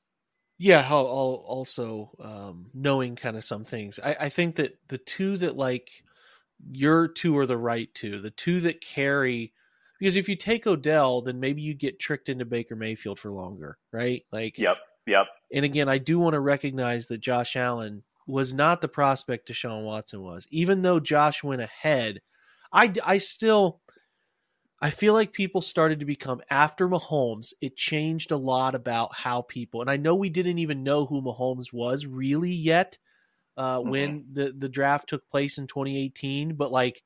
[0.59, 3.99] Yeah, I'll, I'll also um, knowing kind of some things.
[4.03, 5.91] I, I think that the two that like
[6.71, 9.53] your two are the right two, the two that carry
[9.99, 13.79] because if you take Odell, then maybe you get tricked into Baker Mayfield for longer,
[13.93, 14.23] right?
[14.33, 15.27] Like, yep, yep.
[15.53, 19.85] And again, I do want to recognize that Josh Allen was not the prospect Deshaun
[19.85, 20.47] Watson was.
[20.51, 22.21] Even though Josh went ahead,
[22.73, 23.81] I, I still
[24.81, 27.53] I feel like people started to become after Mahomes.
[27.61, 31.23] It changed a lot about how people, and I know we didn't even know who
[31.23, 32.99] Mahomes was really yet
[33.57, 33.89] uh, mm-hmm.
[33.89, 37.03] when the the draft took place in 2018, but like.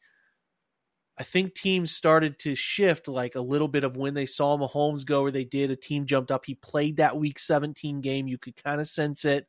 [1.21, 5.05] I think teams started to shift like a little bit of when they saw Mahomes
[5.05, 5.73] go where they did.
[5.73, 6.45] A team jumped up.
[6.47, 8.29] He played that week 17 game.
[8.29, 9.49] You could kind of sense it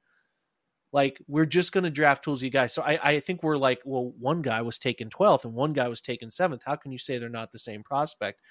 [0.92, 2.74] like we're just going to draft tools you guys.
[2.74, 5.88] So I, I think we're like well one guy was taken 12th and one guy
[5.88, 8.42] was taken 7th how can you say they're not the same prospect?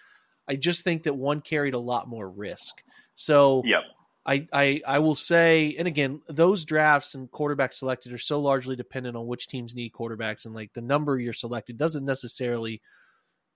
[0.48, 2.82] I just think that one carried a lot more risk.
[3.14, 3.80] So yep.
[4.26, 8.76] I, I i will say and again those drafts and quarterbacks selected are so largely
[8.76, 12.82] dependent on which teams need quarterbacks and like the number you're selected doesn't necessarily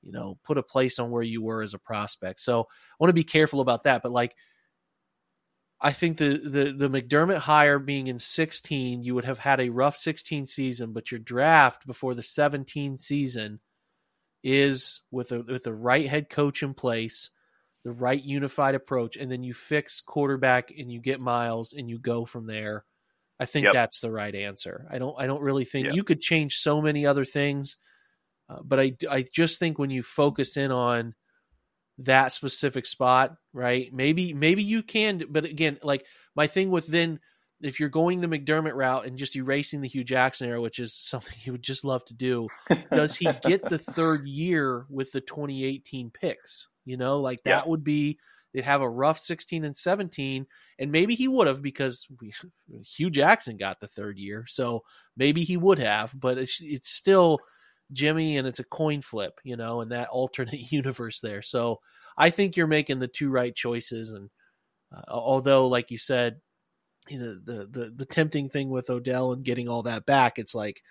[0.03, 2.41] you know put a place on where you were as a prospect.
[2.41, 4.35] So i want to be careful about that but like
[5.85, 9.71] I think the, the the McDermott hire being in 16, you would have had a
[9.71, 13.59] rough 16 season, but your draft before the 17 season
[14.45, 17.31] is with a with the right head coach in place,
[17.85, 21.99] the right unified approach, and then you fix quarterback and you get Myles and you
[21.99, 22.85] go from there.
[23.41, 23.73] I think yep.
[23.73, 24.87] that's the right answer.
[24.89, 25.97] I don't I don't really think yep.
[25.97, 27.79] you could change so many other things,
[28.49, 31.17] uh, but I I just think when you focus in on
[32.05, 33.93] that specific spot, right?
[33.93, 37.21] Maybe maybe you can, but again, like my thing with then
[37.63, 40.95] if you're going the McDermott route and just erasing the Hue Jackson era, which is
[40.99, 42.49] something he would just love to do,
[42.93, 46.69] does he get the third year with the 2018 picks?
[46.85, 47.71] You know, like that yeah.
[47.71, 48.19] would be
[48.53, 50.47] they'd have a rough 16 and 17,
[50.79, 52.33] and maybe he would have because we,
[52.85, 54.83] Hue Jackson got the third year, so
[55.17, 57.39] maybe he would have, but it's it's still
[57.93, 61.43] Jimmy and it's a coin flip, you know, in that alternate universe there.
[61.43, 61.81] So
[62.17, 64.13] I think you're making the two right choices.
[64.13, 64.31] And
[64.95, 66.41] uh, although, like you said,
[67.09, 70.55] you know, the, the, the tempting thing with Odell and getting all that back, it's
[70.55, 70.83] like,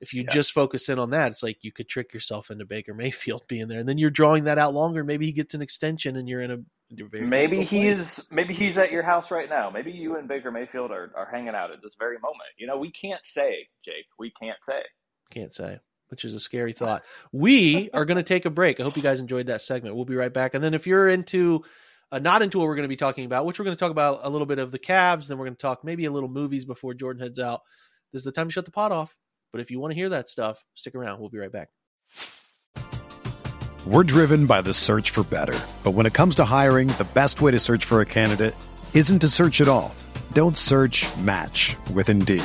[0.00, 0.30] if you yeah.
[0.32, 3.68] just focus in on that, it's like you could trick yourself into Baker Mayfield being
[3.68, 5.04] there, and then you're drawing that out longer.
[5.04, 6.58] Maybe he gets an extension, and you're in a
[7.20, 8.28] maybe he's place.
[8.32, 9.70] maybe he's at your house right now.
[9.70, 12.50] Maybe you and Baker Mayfield are, are hanging out at this very moment.
[12.58, 14.06] You know, we can't say, Jake.
[14.18, 14.82] We can't say.
[15.30, 15.78] Can't say
[16.12, 17.02] which is a scary thought.
[17.32, 18.78] We are going to take a break.
[18.78, 19.96] I hope you guys enjoyed that segment.
[19.96, 20.52] We'll be right back.
[20.52, 21.64] And then if you're into,
[22.12, 23.90] uh, not into what we're going to be talking about, which we're going to talk
[23.90, 26.28] about a little bit of the Cavs, then we're going to talk maybe a little
[26.28, 27.62] movies before Jordan heads out.
[28.12, 29.16] This is the time to shut the pot off.
[29.52, 31.18] But if you want to hear that stuff, stick around.
[31.18, 31.70] We'll be right back.
[33.86, 35.58] We're driven by the search for better.
[35.82, 38.54] But when it comes to hiring, the best way to search for a candidate
[38.92, 39.94] isn't to search at all.
[40.34, 42.44] Don't search match with Indeed.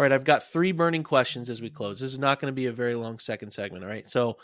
[0.00, 2.00] All right, I've got three burning questions as we close.
[2.00, 3.84] This is not going to be a very long second segment.
[3.84, 4.38] All right, so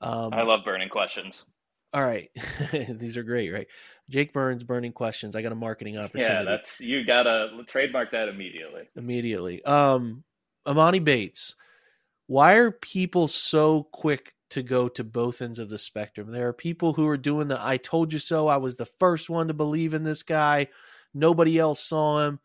[0.00, 1.44] um, I love burning questions.
[1.92, 2.30] All right,
[2.88, 3.66] these are great, right?
[4.08, 5.34] Jake Burns burning questions.
[5.34, 6.32] I got a marketing opportunity.
[6.32, 8.82] Yeah, that's you got to trademark that immediately.
[8.94, 9.64] Immediately.
[9.64, 10.22] Um,
[10.68, 11.56] Emoni Bates.
[12.28, 16.30] Why are people so quick to go to both ends of the spectrum?
[16.30, 19.28] There are people who are doing the "I told you so." I was the first
[19.28, 20.68] one to believe in this guy.
[21.12, 22.38] Nobody else saw him.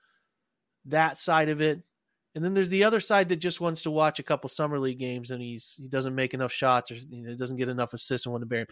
[0.86, 1.84] That side of it
[2.38, 5.00] and then there's the other side that just wants to watch a couple summer league
[5.00, 8.28] games and he's he doesn't make enough shots or you know, doesn't get enough assists
[8.28, 8.68] and want to bury him.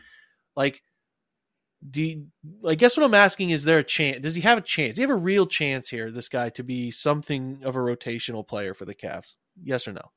[0.55, 0.83] Like,
[1.89, 2.27] do you,
[2.63, 4.19] I guess what I'm asking is there a chance?
[4.21, 4.91] Does he have a chance?
[4.91, 8.47] Does he have a real chance here, this guy, to be something of a rotational
[8.47, 9.33] player for the Cavs?
[9.63, 10.11] Yes or no?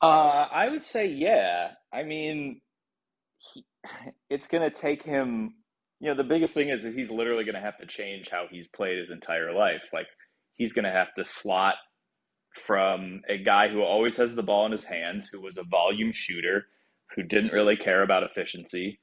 [0.00, 1.72] Uh, I would say yeah.
[1.92, 2.60] I mean,
[3.38, 3.64] he,
[4.30, 5.54] it's going to take him.
[5.98, 8.44] You know, the biggest thing is that he's literally going to have to change how
[8.48, 9.82] he's played his entire life.
[9.92, 10.06] Like,
[10.54, 11.74] he's going to have to slot
[12.66, 16.12] from a guy who always has the ball in his hands, who was a volume
[16.12, 16.66] shooter,
[17.14, 19.00] who didn't really care about efficiency,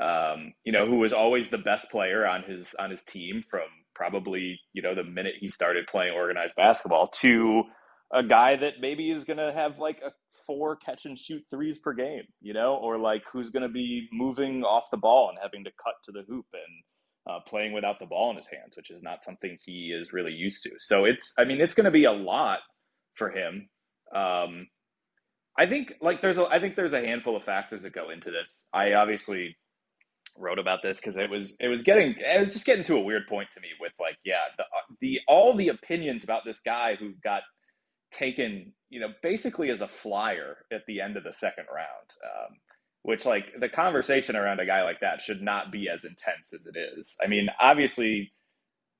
[0.00, 3.68] um, you know, who was always the best player on his on his team from
[3.94, 7.62] probably you know the minute he started playing organized basketball to
[8.12, 10.10] a guy that maybe is going to have like a
[10.46, 14.08] four catch and shoot threes per game, you know, or like who's going to be
[14.12, 17.98] moving off the ball and having to cut to the hoop and uh, playing without
[17.98, 20.70] the ball in his hands, which is not something he is really used to.
[20.78, 22.58] So it's, I mean, it's going to be a lot
[23.16, 23.68] for him.
[24.14, 24.68] Um,
[25.58, 28.30] I think like there's a, I think there's a handful of factors that go into
[28.30, 28.66] this.
[28.72, 29.56] I obviously
[30.36, 33.00] wrote about this because it was it was getting it was just getting to a
[33.00, 34.64] weird point to me with like yeah the
[35.00, 37.42] the all the opinions about this guy who got
[38.12, 42.10] taken, you know, basically as a flyer at the end of the second round.
[42.24, 42.56] Um,
[43.02, 46.66] which like the conversation around a guy like that should not be as intense as
[46.66, 47.16] it is.
[47.22, 48.32] I mean, obviously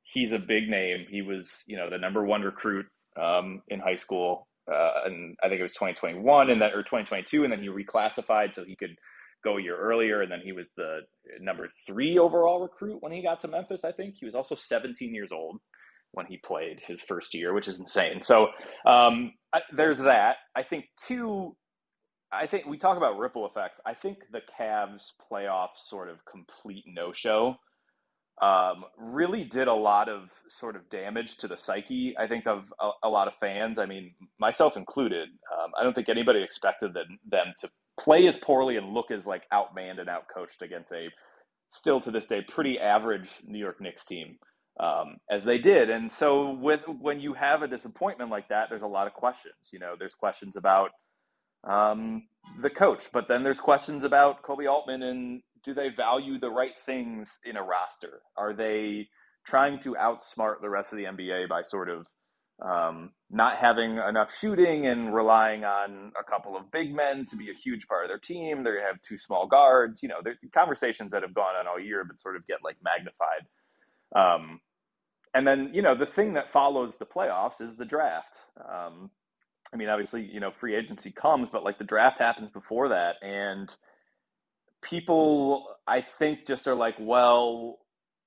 [0.02, 1.06] he's a big name.
[1.08, 2.86] He was, you know, the number one recruit
[3.20, 7.44] um, in high school, uh, and I think it was 2021 and then or 2022,
[7.44, 8.96] and then he reclassified so he could
[9.44, 11.00] go a year earlier, and then he was the
[11.40, 13.84] number three overall recruit when he got to Memphis.
[13.84, 15.60] I think he was also 17 years old
[16.12, 18.22] when he played his first year, which is insane.
[18.22, 18.48] So
[18.86, 20.36] um, I, there's that.
[20.56, 21.56] I think two.
[22.32, 23.80] I think we talk about ripple effects.
[23.86, 27.56] I think the Cavs playoff sort of complete no show
[28.42, 32.14] um, really did a lot of sort of damage to the psyche.
[32.18, 33.78] I think of a, a lot of fans.
[33.78, 35.28] I mean, myself included.
[35.52, 39.26] Um, I don't think anybody expected them, them to play as poorly and look as
[39.26, 41.08] like outmanned and outcoached against a
[41.70, 44.38] still to this day pretty average New York Knicks team
[44.80, 45.90] um, as they did.
[45.90, 49.54] And so with when you have a disappointment like that, there's a lot of questions.
[49.72, 50.90] You know, there's questions about
[51.68, 52.24] um,
[52.62, 56.78] the coach, but then there's questions about Koby Altman and do they value the right
[56.86, 58.20] things in a roster?
[58.36, 59.08] Are they
[59.46, 62.06] trying to outsmart the rest of the NBA by sort of
[62.64, 67.50] um, not having enough shooting and relying on a couple of big men to be
[67.50, 68.62] a huge part of their team?
[68.62, 70.02] They have two small guards.
[70.02, 72.76] You know, there's conversations that have gone on all year, but sort of get like
[72.82, 73.48] magnified
[74.14, 74.60] um,
[75.34, 78.38] and then, you know, the thing that follows the playoffs is the draft.
[78.60, 79.10] Um,
[79.72, 83.16] I mean, obviously, you know, free agency comes, but like the draft happens before that.
[83.22, 83.74] And
[84.84, 87.78] people, I think, just are like, well,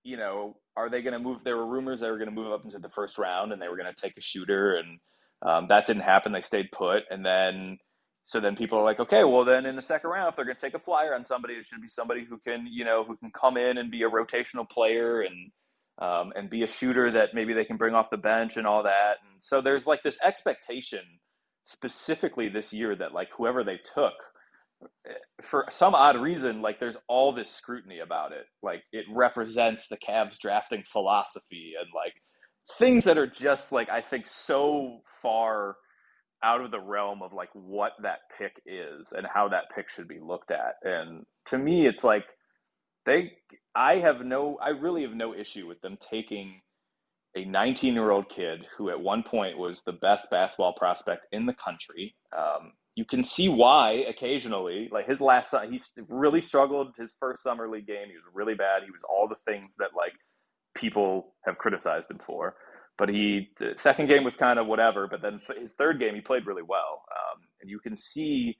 [0.03, 1.39] you know, are they going to move?
[1.43, 3.67] There were rumors they were going to move up into the first round and they
[3.69, 4.75] were going to take a shooter.
[4.75, 4.99] And
[5.41, 6.31] um, that didn't happen.
[6.31, 7.03] They stayed put.
[7.09, 7.77] And then,
[8.25, 10.57] so then people are like, okay, well, then in the second round, if they're going
[10.57, 13.15] to take a flyer on somebody, it should be somebody who can, you know, who
[13.17, 15.51] can come in and be a rotational player and,
[15.99, 18.83] um, and be a shooter that maybe they can bring off the bench and all
[18.83, 19.15] that.
[19.23, 20.99] And so there's like this expectation
[21.65, 24.13] specifically this year that like whoever they took
[25.43, 28.45] for some odd reason, like there's all this scrutiny about it.
[28.61, 32.13] Like it represents the Cavs drafting philosophy and like
[32.77, 35.77] things that are just like I think so far
[36.43, 40.07] out of the realm of like what that pick is and how that pick should
[40.07, 40.75] be looked at.
[40.83, 42.25] And to me, it's like
[43.05, 43.31] they
[43.75, 46.61] I have no I really have no issue with them taking
[47.35, 51.45] a 19 year old kid who at one point was the best basketball prospect in
[51.45, 52.15] the country.
[52.37, 55.79] Um, you can see why occasionally, like his last, he
[56.09, 58.07] really struggled his first summer league game.
[58.07, 58.81] He was really bad.
[58.83, 60.13] He was all the things that like
[60.75, 62.55] people have criticized him for.
[62.97, 65.07] But he, the second game was kind of whatever.
[65.07, 67.03] But then his third game, he played really well.
[67.11, 68.57] Um, and you can see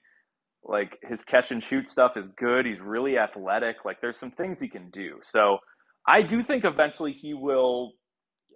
[0.62, 2.64] like his catch and shoot stuff is good.
[2.64, 3.84] He's really athletic.
[3.84, 5.18] Like there's some things he can do.
[5.24, 5.58] So
[6.06, 7.94] I do think eventually he will.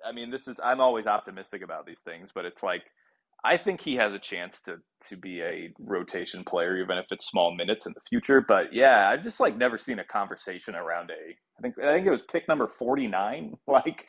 [0.08, 2.82] I mean, this is I'm always optimistic about these things, but it's like
[3.44, 4.76] I think he has a chance to
[5.08, 8.40] to be a rotation player, even if it's small minutes in the future.
[8.40, 11.34] But yeah, I've just like never seen a conversation around a.
[11.58, 13.54] I think I think it was pick number forty nine.
[13.66, 14.06] Like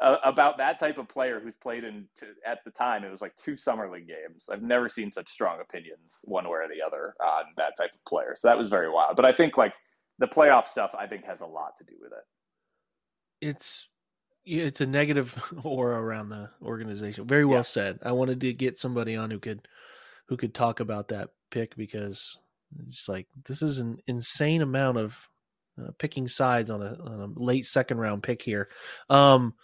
[0.00, 2.06] uh, about that type of player who's played in
[2.46, 4.44] at the time it was like two summer league games.
[4.50, 8.04] I've never seen such strong opinions one way or the other on that type of
[8.06, 8.36] player.
[8.38, 9.16] So that was very wild.
[9.16, 9.72] But I think like
[10.18, 13.46] the playoff stuff, I think has a lot to do with it.
[13.48, 13.88] It's
[14.46, 17.26] it's a negative aura around the organization.
[17.26, 17.62] Very well yeah.
[17.62, 17.98] said.
[18.02, 19.66] I wanted to get somebody on who could
[20.28, 22.38] who could talk about that pick because
[22.86, 25.28] it's like this is an insane amount of
[25.80, 28.68] uh, picking sides on a, on a late second round pick here.
[29.10, 29.54] Um,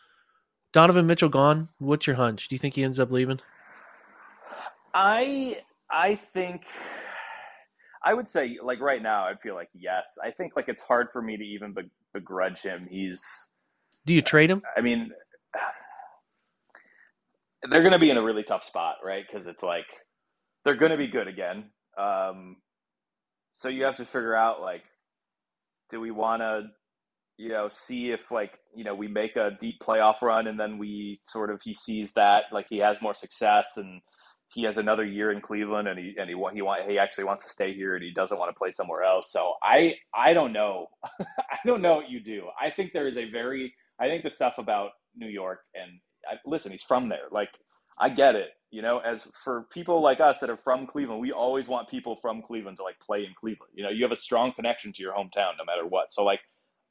[0.73, 1.69] Donovan Mitchell gone.
[1.79, 2.49] What's your hunch?
[2.49, 3.41] Do you think he ends up leaving?
[4.95, 5.61] I
[5.91, 6.63] I think
[8.05, 10.07] I would say like right now I'd feel like yes.
[10.23, 11.75] I think like it's hard for me to even
[12.13, 12.87] begrudge him.
[12.91, 13.23] He's
[14.07, 14.63] Do you trade him?
[14.77, 15.11] I mean
[17.71, 19.25] they're going to be in a really tough spot, right?
[19.31, 19.87] Cuz it's like
[20.65, 21.71] they're going to be good again.
[21.99, 22.57] Um
[23.53, 24.85] so you have to figure out like
[25.91, 26.63] do we want to
[27.39, 30.79] you know, see if like, you know, we make a deep playoff run and then
[30.79, 34.03] we sort of he sees that like he has more success and
[34.55, 37.45] he has another year in Cleveland and he and he he want he actually wants
[37.45, 39.33] to stay here and he doesn't want to play somewhere else.
[39.33, 40.89] So I I don't know.
[41.21, 42.45] I don't know what you do.
[42.61, 46.37] I think there is a very I think the stuff about New York and I,
[46.47, 47.29] listen, he's from there.
[47.31, 47.51] Like
[47.99, 48.51] I get it.
[48.71, 52.17] You know, as for people like us that are from Cleveland, we always want people
[52.23, 53.73] from Cleveland to like play in Cleveland.
[53.75, 56.15] You know, you have a strong connection to your hometown no matter what.
[56.15, 56.41] So like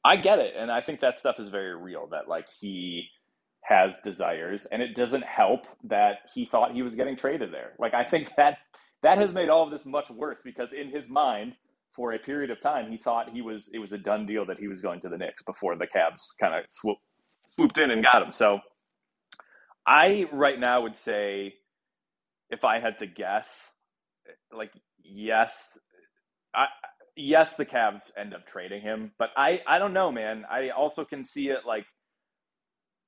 [0.04, 3.08] I get it and I think that stuff is very real that like he
[3.64, 7.72] has desires, and it doesn't help that he thought he was getting traded there.
[7.78, 8.58] Like I think that
[9.02, 11.54] that has made all of this much worse because in his mind,
[11.94, 14.58] for a period of time, he thought he was it was a done deal that
[14.58, 16.98] he was going to the Knicks before the Cavs kind of swoop,
[17.54, 18.32] swooped in and got him.
[18.32, 18.60] So
[19.86, 21.54] I right now would say,
[22.50, 23.48] if I had to guess,
[24.56, 24.72] like
[25.02, 25.64] yes,
[26.54, 26.66] I
[27.16, 30.44] yes the Cavs end up trading him, but I I don't know, man.
[30.50, 31.84] I also can see it like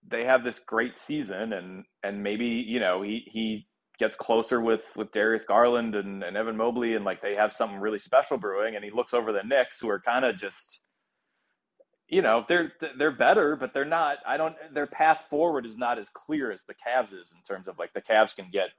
[0.06, 3.66] they have this great season and and maybe you know he he
[3.98, 7.78] gets closer with with Darius Garland and, and Evan Mobley and like they have something
[7.78, 10.80] really special brewing and he looks over the Knicks who are kind of just
[12.08, 15.98] you know they're they're better but they're not I don't their path forward is not
[15.98, 18.70] as clear as the Cavs is in terms of like the Cavs can get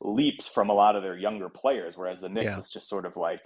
[0.00, 2.58] leaps from a lot of their younger players, whereas the Knicks yeah.
[2.58, 3.40] is just sort of like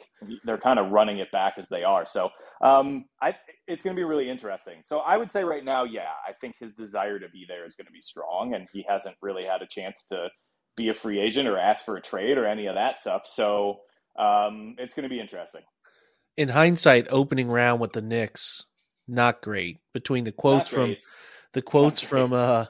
[0.45, 2.05] they're kind of running it back as they are.
[2.05, 2.31] So
[2.63, 4.83] um, I, it's going to be really interesting.
[4.85, 7.77] So I would say right now, yeah, I think his desire to be there is
[7.77, 10.29] going to be strong, and he hasn't really had a chance to
[10.79, 13.27] be a free agent or ask for a trade or any of that stuff.
[13.27, 13.81] So
[14.19, 15.63] um, it's going to be interesting.
[16.39, 18.65] In hindsight, opening round with the Knicks,
[19.07, 19.79] not great.
[19.93, 20.97] Between the quotes from
[21.53, 22.67] the quotes from uh,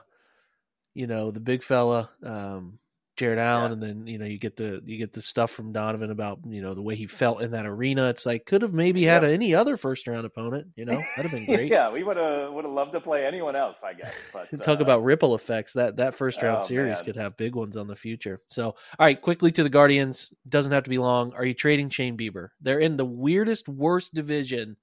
[0.99, 2.11] you know, the big fella.
[2.25, 2.81] Um,
[3.19, 3.73] Jarrett Allen, yeah.
[3.73, 6.63] and then you know you get the you get the stuff from Donovan about you
[6.63, 8.09] know the way he felt in that arena.
[8.09, 9.31] It's like could have maybe had yeah.
[9.31, 10.69] a, any other first round opponent.
[10.77, 11.71] You know that'd have been great.
[11.71, 13.79] yeah, we would have would have loved to play anyone else.
[13.85, 14.15] I guess.
[14.33, 15.73] But, Talk uh, about ripple effects.
[15.73, 17.05] That that first round oh, series man.
[17.05, 18.41] could have big ones on the future.
[18.49, 20.33] So all right, quickly to the Guardians.
[20.49, 21.33] Doesn't have to be long.
[21.35, 22.51] Are you trading Shane Bieber?
[22.61, 24.77] They're in the weirdest, worst division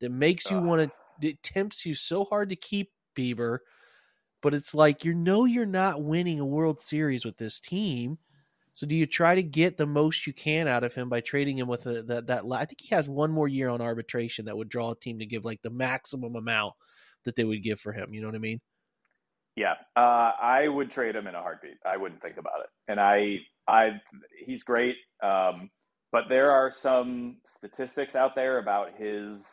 [0.00, 1.28] that makes you uh, want to.
[1.28, 3.60] It tempts you so hard to keep Bieber
[4.46, 8.16] but it's like you know you're not winning a World Series with this team.
[8.74, 11.58] So do you try to get the most you can out of him by trading
[11.58, 14.56] him with a, that that I think he has one more year on arbitration that
[14.56, 16.74] would draw a team to give like the maximum amount
[17.24, 18.14] that they would give for him.
[18.14, 18.60] You know what I mean?
[19.56, 21.78] Yeah, uh, I would trade him in a heartbeat.
[21.84, 22.68] I wouldn't think about it.
[22.86, 24.00] And I, I,
[24.46, 24.94] he's great.
[25.24, 25.70] Um,
[26.12, 29.44] but there are some statistics out there about his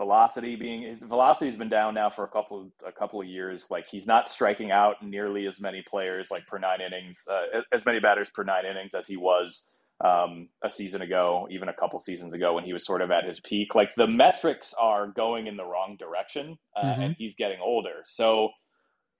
[0.00, 3.26] velocity being his velocity has been down now for a couple of, a couple of
[3.26, 3.66] years.
[3.70, 7.84] Like he's not striking out nearly as many players like per nine innings, uh, as
[7.84, 9.66] many batters per nine innings as he was
[10.02, 13.26] um, a season ago, even a couple seasons ago when he was sort of at
[13.26, 13.74] his peak.
[13.74, 17.02] Like the metrics are going in the wrong direction, uh, mm-hmm.
[17.02, 17.96] and he's getting older.
[18.06, 18.48] So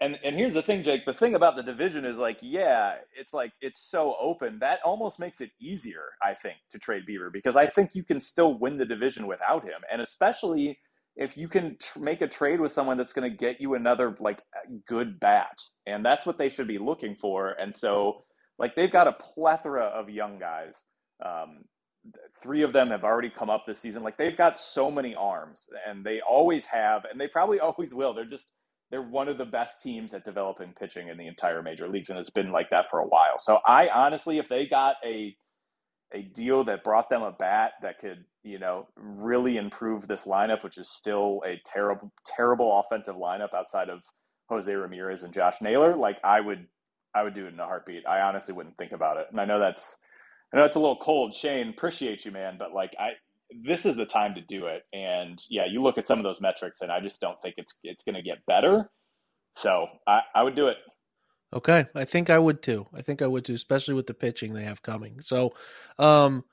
[0.01, 1.07] and and here's the thing, Jake.
[1.07, 5.18] The thing about the division is like, yeah, it's like it's so open that almost
[5.20, 8.78] makes it easier, I think, to trade Bieber because I think you can still win
[8.78, 10.78] the division without him, and especially
[11.16, 14.16] if you can tr- make a trade with someone that's going to get you another
[14.20, 14.40] like
[14.88, 17.51] good bat, and that's what they should be looking for.
[17.51, 18.24] And so,
[18.59, 20.82] like, they've got a plethora of young guys.
[21.24, 21.64] Um,
[22.42, 24.03] three of them have already come up this season.
[24.03, 28.14] Like, they've got so many arms, and they always have, and they probably always will.
[28.14, 28.46] They're just
[28.91, 32.18] they're one of the best teams at developing pitching in the entire major leagues, and
[32.18, 33.38] it's been like that for a while.
[33.38, 35.36] So I honestly, if they got a
[36.12, 40.64] a deal that brought them a bat that could, you know, really improve this lineup,
[40.64, 44.01] which is still a terrible, terrible offensive lineup outside of
[44.49, 46.66] Jose Ramirez and Josh Naylor, like I would,
[47.14, 48.07] I would do it in a heartbeat.
[48.09, 49.26] I honestly wouldn't think about it.
[49.30, 49.97] And I know that's,
[50.53, 51.34] I know it's a little cold.
[51.34, 53.11] Shane, appreciate you, man, but like I,
[53.64, 54.82] this is the time to do it.
[54.92, 57.78] And yeah, you look at some of those metrics, and I just don't think it's
[57.82, 58.90] it's going to get better.
[59.57, 60.76] So I, I would do it.
[61.53, 62.86] Okay, I think I would too.
[62.94, 65.20] I think I would too, especially with the pitching they have coming.
[65.20, 65.53] So,
[65.98, 66.44] um,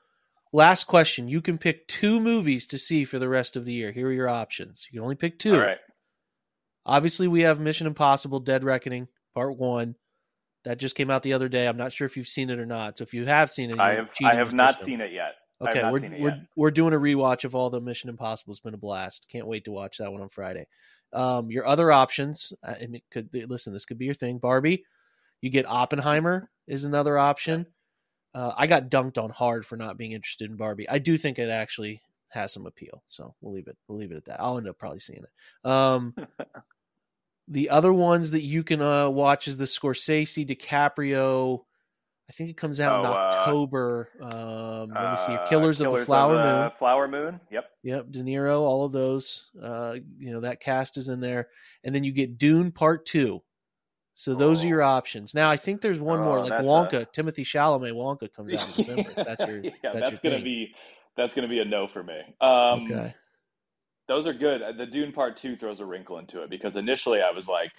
[0.52, 3.92] last question: You can pick two movies to see for the rest of the year.
[3.92, 4.86] Here are your options.
[4.90, 5.54] You can only pick two.
[5.54, 5.78] All right.
[6.84, 9.94] Obviously, we have Mission Impossible: Dead Reckoning Part One.
[10.64, 11.68] That just came out the other day.
[11.68, 12.98] I'm not sure if you've seen it or not.
[12.98, 14.08] So if you have seen it, I have.
[14.24, 14.86] I have not system.
[14.86, 15.34] seen it yet.
[15.60, 18.52] Okay, we're we're, we're doing a rewatch of all the Mission Impossible.
[18.52, 19.26] It's been a blast.
[19.28, 20.66] Can't wait to watch that one on Friday.
[21.12, 23.72] Um, your other options, and it could listen.
[23.72, 24.84] This could be your thing, Barbie.
[25.40, 27.66] You get Oppenheimer is another option.
[28.34, 30.88] Uh, I got dunked on hard for not being interested in Barbie.
[30.88, 33.76] I do think it actually has some appeal, so we'll leave it.
[33.88, 34.40] We'll leave it at that.
[34.40, 35.68] I'll end up probably seeing it.
[35.68, 36.14] Um,
[37.48, 41.64] the other ones that you can uh, watch is the Scorsese, DiCaprio,
[42.28, 44.10] I think it comes out oh, in uh, October.
[44.20, 45.38] Uh, um, let me see.
[45.48, 46.70] Killers, Killers of the Flower of the Moon.
[46.78, 47.40] Flower Moon.
[47.50, 47.64] Yep.
[47.84, 48.10] Yep.
[48.10, 48.60] De Niro.
[48.60, 49.46] All of those.
[49.60, 51.48] Uh, you know that cast is in there,
[51.84, 53.42] and then you get Dune Part Two.
[54.14, 54.64] So those oh.
[54.64, 55.32] are your options.
[55.32, 57.02] Now I think there's one oh, more, like Wonka.
[57.02, 57.06] A...
[57.06, 59.10] Timothée Chalamet Wonka comes out in December.
[59.16, 59.60] that's your.
[59.64, 60.44] yeah, that's, that's gonna thing.
[60.44, 60.74] be
[61.16, 62.18] that's gonna be a no for me.
[62.40, 63.14] Um, okay.
[64.06, 64.62] Those are good.
[64.76, 67.72] The Dune Part Two throws a wrinkle into it because initially I was like,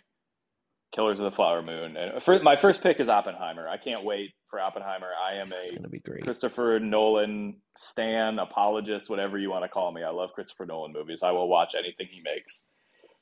[0.94, 1.96] Killers of the Flower Moon.
[1.96, 3.68] And for, my first pick is Oppenheimer.
[3.68, 5.08] I can't wait for Oppenheimer.
[5.08, 6.24] I am a gonna be great.
[6.24, 10.04] Christopher Nolan stan, apologist, whatever you want to call me.
[10.04, 11.20] I love Christopher Nolan movies.
[11.22, 12.62] I will watch anything he makes.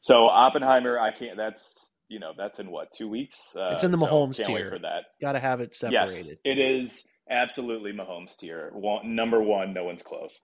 [0.01, 1.35] So Oppenheimer, I can't.
[1.35, 3.37] That's you know that's in what two weeks.
[3.55, 4.69] Uh, it's in the Mahomes so tier.
[4.69, 5.03] for that.
[5.21, 6.39] Got to have it separated.
[6.45, 8.71] Yes, it is absolutely Mahomes tier.
[8.73, 10.39] One, number one, no one's close.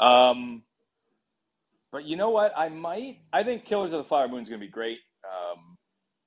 [0.00, 0.62] Um,
[1.92, 2.52] but you know what?
[2.56, 3.18] I might.
[3.32, 4.98] I think Killers of the Flower Moon is going to be great.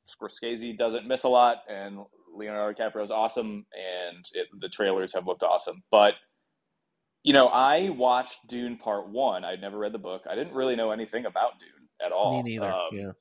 [0.10, 2.00] Scorsese doesn't miss a lot, and
[2.36, 5.84] Leonardo DiCaprio is awesome, and it, the trailers have looked awesome.
[5.92, 6.14] But
[7.24, 9.44] you know, I watched Dune Part One.
[9.44, 10.24] I'd never read the book.
[10.30, 12.42] I didn't really know anything about Dune at all.
[12.44, 12.72] Me neither.
[12.72, 13.12] Um, yeah.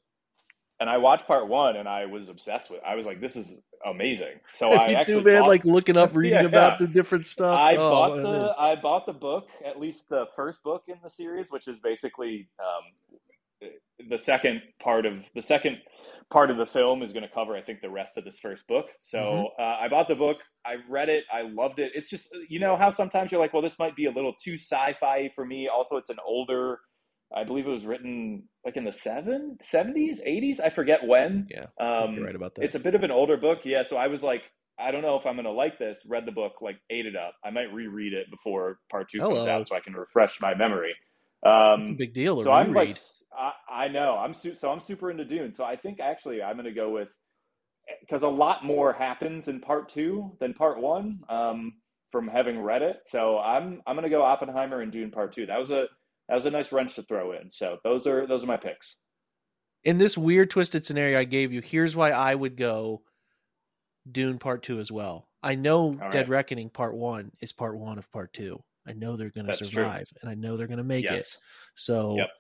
[0.81, 2.79] And I watched Part One, and I was obsessed with.
[2.79, 2.85] It.
[2.87, 6.39] I was like, "This is amazing." So I actually, man, bought, like looking up, reading
[6.39, 6.87] yeah, about yeah.
[6.87, 7.59] the different stuff.
[7.59, 8.23] I oh, bought man.
[8.23, 11.81] the I bought the book, at least the first book in the series, which is
[11.81, 13.69] basically um,
[14.09, 15.79] the second part of the second
[16.31, 18.67] part of the film is going to cover, I think, the rest of this first
[18.67, 18.87] book.
[18.99, 19.63] So mm-hmm.
[19.63, 20.39] uh, I bought the book.
[20.67, 21.25] I read it.
[21.33, 21.93] I loved it.
[21.95, 24.55] It's just, you know, how sometimes you're like, well, this might be a little too
[24.55, 25.69] sci fi for me.
[25.69, 26.81] Also, it's an older,
[27.35, 30.61] I believe it was written like in the seven, 70s, 80s.
[30.63, 31.47] I forget when.
[31.51, 31.67] Yeah.
[31.81, 32.65] Um, you're right about that.
[32.65, 33.61] It's a bit of an older book.
[33.65, 33.85] Yeah.
[33.85, 34.43] So I was like,
[34.79, 36.05] I don't know if I'm going to like this.
[36.07, 37.35] Read the book, like ate it up.
[37.45, 39.35] I might reread it before part two Hello.
[39.35, 40.95] comes out so I can refresh my memory.
[41.45, 42.43] Um, big deal.
[42.43, 42.97] So I'm like,
[43.39, 43.53] I,
[43.85, 45.53] I know I'm su- so I'm super into Dune.
[45.53, 47.09] So I think actually I'm going to go with
[48.01, 51.75] because a lot more happens in part two than part one um,
[52.11, 52.99] from having read it.
[53.07, 55.47] So I'm I'm going to go Oppenheimer and Dune part two.
[55.47, 55.87] That was a
[56.29, 57.51] that was a nice wrench to throw in.
[57.51, 58.97] So those are those are my picks.
[59.85, 63.03] In this weird twisted scenario I gave you, here's why I would go
[64.11, 65.29] Dune part two as well.
[65.43, 66.11] I know right.
[66.11, 68.63] Dead Reckoning part one is part one of part two.
[68.87, 70.19] I know they're going to survive, true.
[70.23, 71.21] and I know they're going to make yes.
[71.21, 71.37] it.
[71.75, 72.31] So yep.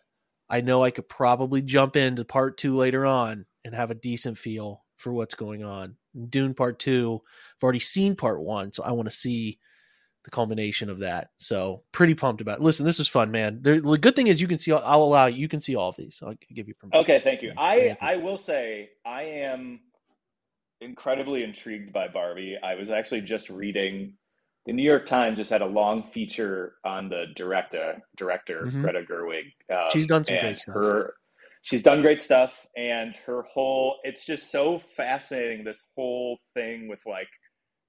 [0.48, 4.38] I know I could probably jump into part two later on and have a decent
[4.38, 5.96] feel for what's going on.
[6.28, 7.20] Dune Part Two,
[7.56, 9.58] I've already seen Part One, so I want to see
[10.24, 11.30] the culmination of that.
[11.36, 12.62] So pretty pumped about it.
[12.62, 13.60] Listen, this was fun, man.
[13.62, 14.72] The, the good thing is you can see.
[14.72, 15.38] I'll allow you.
[15.38, 16.20] You can see all of these.
[16.24, 17.00] I'll give you permission.
[17.00, 17.52] Okay, thank you.
[17.56, 19.80] I I will say I am
[20.80, 22.56] incredibly intrigued by Barbie.
[22.62, 24.14] I was actually just reading
[24.68, 28.82] the New York Times just had a long feature on the director, director mm-hmm.
[28.82, 29.44] Greta Gerwig.
[29.74, 30.74] Um, she's done some great stuff.
[30.74, 31.14] Her,
[31.62, 35.64] she's done great stuff, and her whole it's just so fascinating.
[35.64, 37.28] This whole thing with like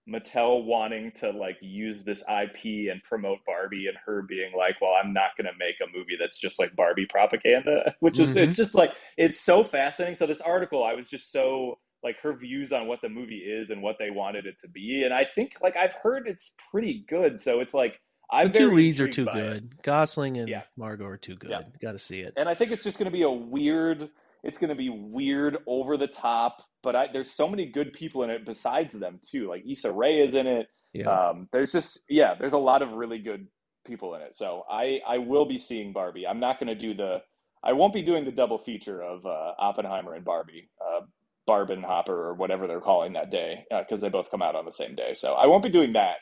[0.10, 4.94] Mattel wanting to like use this IP and promote Barbie, and her being like, "Well,
[5.04, 8.52] I'm not going to make a movie that's just like Barbie propaganda," which is mm-hmm.
[8.52, 10.16] it's just like it's so fascinating.
[10.16, 13.70] So this article, I was just so like her views on what the movie is
[13.70, 15.04] and what they wanted it to be.
[15.04, 17.42] And I think like I've heard it's pretty good.
[17.42, 18.00] So it's like
[18.32, 19.64] I'm the two leads are too good.
[19.64, 19.82] It.
[19.82, 20.64] Gosling and yeah.
[20.78, 21.50] Margot are too good.
[21.50, 21.62] Yeah.
[21.82, 22.34] Got to see it.
[22.38, 24.10] And I think it's just going to be a weird.
[24.44, 26.62] It's going to be weird, over the top.
[26.82, 29.50] But I, there's so many good people in it besides them too.
[29.50, 30.68] Like Issa Rae is in it.
[30.94, 31.10] Yeah.
[31.10, 32.36] Um, there's just yeah.
[32.40, 33.48] There's a lot of really good
[33.86, 34.36] people in it.
[34.36, 36.28] So I I will be seeing Barbie.
[36.28, 37.18] I'm not going to do the.
[37.62, 40.70] I won't be doing the double feature of uh, Oppenheimer and Barbie.
[40.80, 41.02] Uh,
[41.50, 44.72] Barbenheimer or whatever they're calling that day because uh, they both come out on the
[44.72, 45.14] same day.
[45.14, 46.18] So I won't be doing that,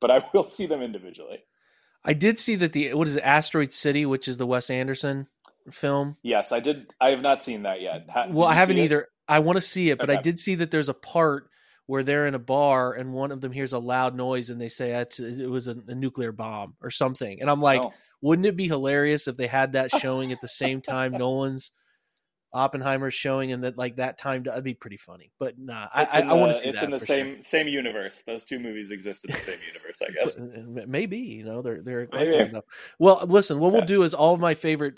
[0.00, 1.42] but I will see them individually.
[2.04, 5.26] I did see that the what is it, Asteroid City, which is the Wes Anderson
[5.72, 6.16] film.
[6.22, 6.86] Yes, I did.
[7.00, 8.06] I have not seen that yet.
[8.10, 9.08] Ha, well, I haven't either.
[9.26, 10.18] I want to see it, but okay.
[10.18, 11.48] I did see that there's a part
[11.86, 14.68] where they're in a bar and one of them hears a loud noise and they
[14.68, 17.40] say it was a, a nuclear bomb or something.
[17.40, 17.92] And I'm like, oh.
[18.20, 21.70] wouldn't it be hilarious if they had that showing at the same time Nolan's
[22.56, 25.30] Oppenheimer showing and that like that time that'd be pretty funny.
[25.38, 26.84] But nah, I, I, I want to see it's that.
[26.90, 27.42] It's in the same sure.
[27.44, 28.22] same universe.
[28.26, 30.36] Those two movies exist in the same universe, I guess.
[30.36, 32.64] Uh, maybe you know they're they're enough.
[32.98, 34.96] Well, listen, what we'll do is all of my favorite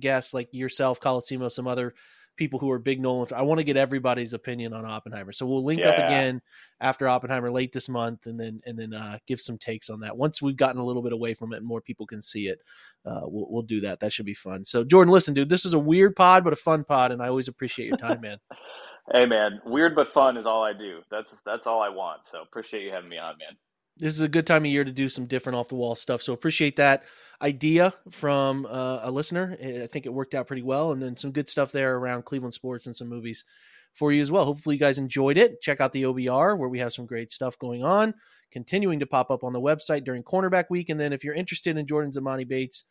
[0.00, 1.94] guests, like yourself, Colosimo, some other
[2.40, 3.28] people who are big Nolan.
[3.36, 5.30] I want to get everybody's opinion on Oppenheimer.
[5.30, 5.90] So we'll link yeah.
[5.90, 6.40] up again
[6.80, 10.16] after Oppenheimer late this month, and then and then uh, give some takes on that.
[10.16, 12.60] Once we've gotten a little bit away from it and more people can see it,
[13.04, 14.00] uh, we'll we'll do that.
[14.00, 14.64] That should be fun.
[14.64, 17.28] So Jordan, listen, dude, this is a weird pod, but a fun pod, and I
[17.28, 18.38] always appreciate your time, man.
[19.12, 21.02] hey, man, weird but fun is all I do.
[21.10, 22.22] That's that's all I want.
[22.32, 23.56] So appreciate you having me on, man
[24.00, 26.22] this is a good time of year to do some different off the wall stuff.
[26.22, 27.04] So appreciate that
[27.40, 29.56] idea from uh, a listener.
[29.60, 32.54] I think it worked out pretty well, and then some good stuff there around Cleveland
[32.54, 33.44] sports and some movies
[33.92, 34.44] for you as well.
[34.44, 35.60] Hopefully, you guys enjoyed it.
[35.60, 38.14] Check out the OBR where we have some great stuff going on,
[38.50, 40.88] continuing to pop up on the website during cornerback week.
[40.88, 42.84] And then if you're interested in Jordan's Emoni Bates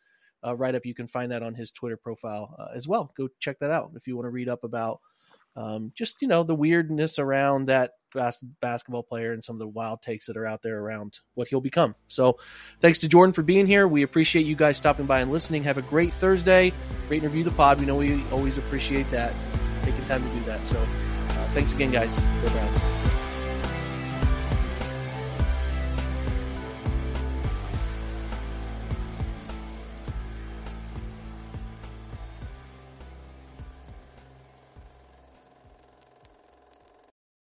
[0.46, 3.12] uh, write up, you can find that on his Twitter profile uh, as well.
[3.16, 5.00] Go check that out if you want to read up about
[5.56, 9.68] um, just you know the weirdness around that bas- basketball player and some of the
[9.68, 11.94] wild takes that are out there around what he'll become.
[12.08, 12.38] So,
[12.80, 13.86] thanks to Jordan for being here.
[13.88, 15.62] We appreciate you guys stopping by and listening.
[15.64, 16.72] Have a great Thursday.
[17.08, 17.80] Rate and review the pod.
[17.80, 19.32] We know we always appreciate that
[19.82, 20.66] taking time to do that.
[20.66, 22.16] So, uh, thanks again, guys.
[22.16, 22.99] Go Browns.